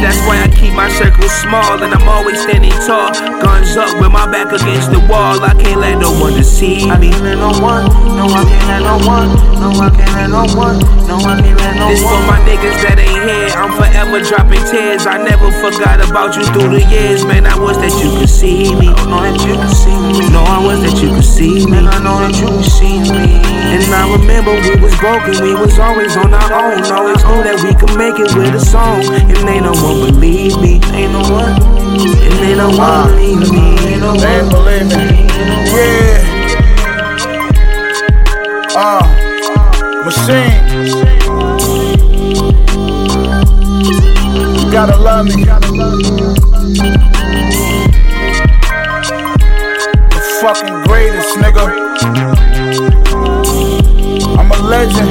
[0.00, 3.10] That's why I keep my circle small and I'm always standing tall.
[3.42, 5.42] Guns up with my back against the wall.
[5.42, 7.10] I can't let no one deceive me.
[7.10, 9.28] no one, no I can't let no one,
[9.58, 11.90] no I can't let no one, no I can't let no one.
[11.90, 13.50] This for my niggas that ain't here.
[13.58, 15.06] I'm forever dropping tears.
[15.06, 17.46] I never forgot about you through the years, man.
[17.46, 18.88] I wish that you could see me.
[18.94, 21.78] I Know that you can see me, No, I wish that you could see me.
[21.78, 23.40] and I know that you can see me.
[23.72, 26.84] And I remember we was broken, we was always on our own.
[26.92, 29.04] Always knew that we could make it with a song.
[29.08, 30.80] And they no one believe me.
[30.92, 33.58] Ain't no one, And they no one believe me.
[33.88, 35.26] ain't no They ain't one, believe me.
[35.72, 36.36] Yeah.
[38.76, 39.02] Uh,
[40.04, 40.54] machine.
[44.56, 45.44] You gotta love me.
[50.10, 51.64] The fucking greatest, nigga.
[54.38, 55.10] I'm a legend.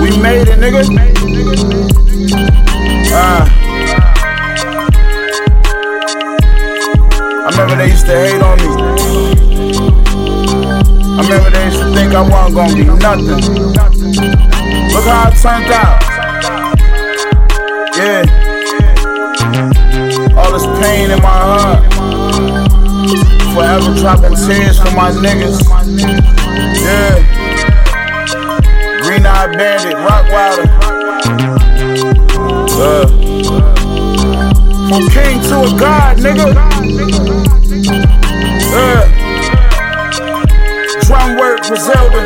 [0.00, 2.45] We made it, nigga.
[3.18, 3.48] Ah.
[7.46, 8.68] I remember they used to hate on me.
[11.16, 13.40] I remember they used to think I wasn't gonna be nothing.
[14.92, 15.96] Look how it turned out.
[17.96, 18.28] Yeah.
[20.36, 21.82] All this pain in my heart.
[23.54, 25.64] Forever dropping tears for my niggas.
[26.84, 27.16] Yeah.
[29.00, 31.75] Green Eye Bandit, Rockwilder.
[32.72, 33.06] Uh.
[34.88, 36.54] From king to a god, nigga.
[38.70, 39.02] Yeah.
[41.06, 42.22] Drum work, Griselda.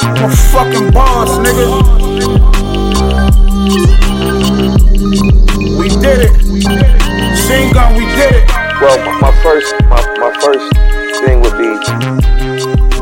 [0.00, 1.68] A fucking boss, nigga.
[5.78, 6.32] We did it.
[7.48, 8.50] Machine gun, we did it.
[8.80, 10.72] Well, my, my first my, my first
[11.20, 11.66] thing would be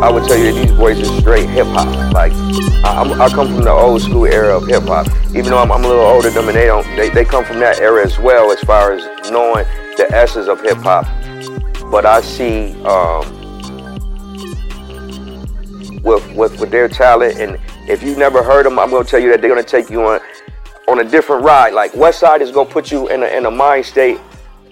[0.00, 2.12] I would tell you that these boys are straight hip hop.
[2.12, 2.32] Like
[2.86, 5.08] I, I'm, come from the old school era of hip hop.
[5.30, 7.44] Even though I'm, I'm a little older than them, and they don't they, they come
[7.44, 9.64] from that era as well as far as knowing
[9.96, 11.04] the essence of hip hop.
[11.90, 13.24] But I see um,
[16.04, 17.58] with, with with their talent, and
[17.88, 20.20] if you've never heard them, I'm gonna tell you that they're gonna take you on
[20.86, 21.74] on a different ride.
[21.74, 24.20] Like Westside is gonna put you in a, in a mind state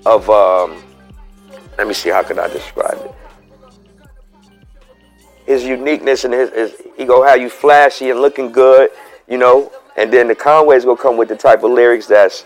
[0.07, 0.81] of um,
[1.79, 3.24] let me see how can I describe it.
[5.47, 8.90] His uniqueness and his, his he have you flashy and looking good,
[9.28, 9.70] you know.
[9.97, 12.45] And then the Conway's gonna come with the type of lyrics that's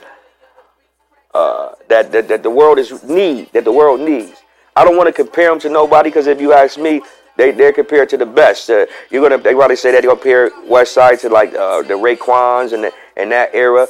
[1.34, 4.42] uh, that, that that the world is need that the world needs.
[4.76, 7.03] I don't want to compare them to nobody because if you ask me,
[7.36, 8.70] they they're compared to the best.
[8.70, 12.72] Uh, you're gonna they probably say that they compare Westside to like uh, the Raekwons
[12.72, 13.86] and the, and that era.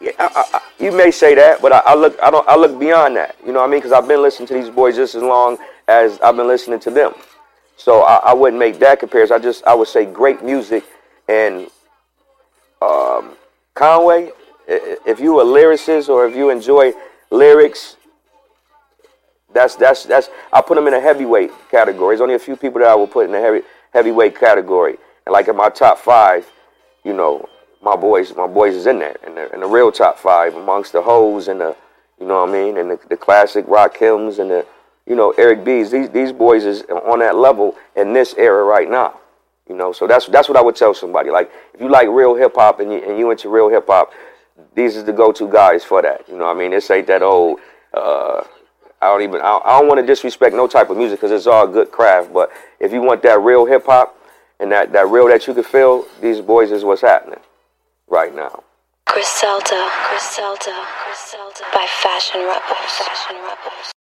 [0.00, 2.78] Yeah, I, I- you may say that, but I, I look I don't I look
[2.78, 3.36] beyond that.
[3.44, 3.80] You know what I mean?
[3.80, 5.58] Because I've been listening to these boys just as long
[5.88, 7.12] as I've been listening to them.
[7.80, 9.36] So I, I wouldn't make that comparison.
[9.36, 10.84] I just I would say great music
[11.28, 11.70] and
[12.82, 13.36] um,
[13.72, 14.32] Conway.
[14.68, 16.92] If you a lyricist or if you enjoy
[17.30, 17.96] lyrics,
[19.54, 22.14] that's that's that's I put them in a heavyweight category.
[22.14, 23.62] There's only a few people that I will put in a heavy
[23.94, 24.98] heavyweight category.
[25.24, 26.46] And like in my top five,
[27.02, 27.48] you know,
[27.82, 30.92] my boys my boys is in there in the, in the real top five amongst
[30.92, 31.74] the hoes and the
[32.20, 34.66] you know what I mean and the, the classic Rakims and the
[35.06, 35.90] you know Eric B's.
[35.90, 39.18] These these boys is on that level in this era right now.
[39.68, 41.30] You know, so that's that's what I would tell somebody.
[41.30, 44.12] Like if you like real hip hop and you and you into real hip hop,
[44.74, 46.28] these is the go to guys for that.
[46.28, 46.72] You know I mean?
[46.72, 47.60] This ain't that old
[47.94, 48.42] uh
[49.02, 49.40] I don't even.
[49.40, 52.32] I, I don't want to disrespect no type of music because it's all good craft.
[52.32, 54.14] But if you want that real hip hop
[54.58, 57.40] and that that real that you can feel, these boys is what's happening
[58.08, 58.62] right now.
[59.06, 62.90] Griselda, Griselda, Griselda by Fashion Rebels.
[62.98, 63.92] Fashion Rebels.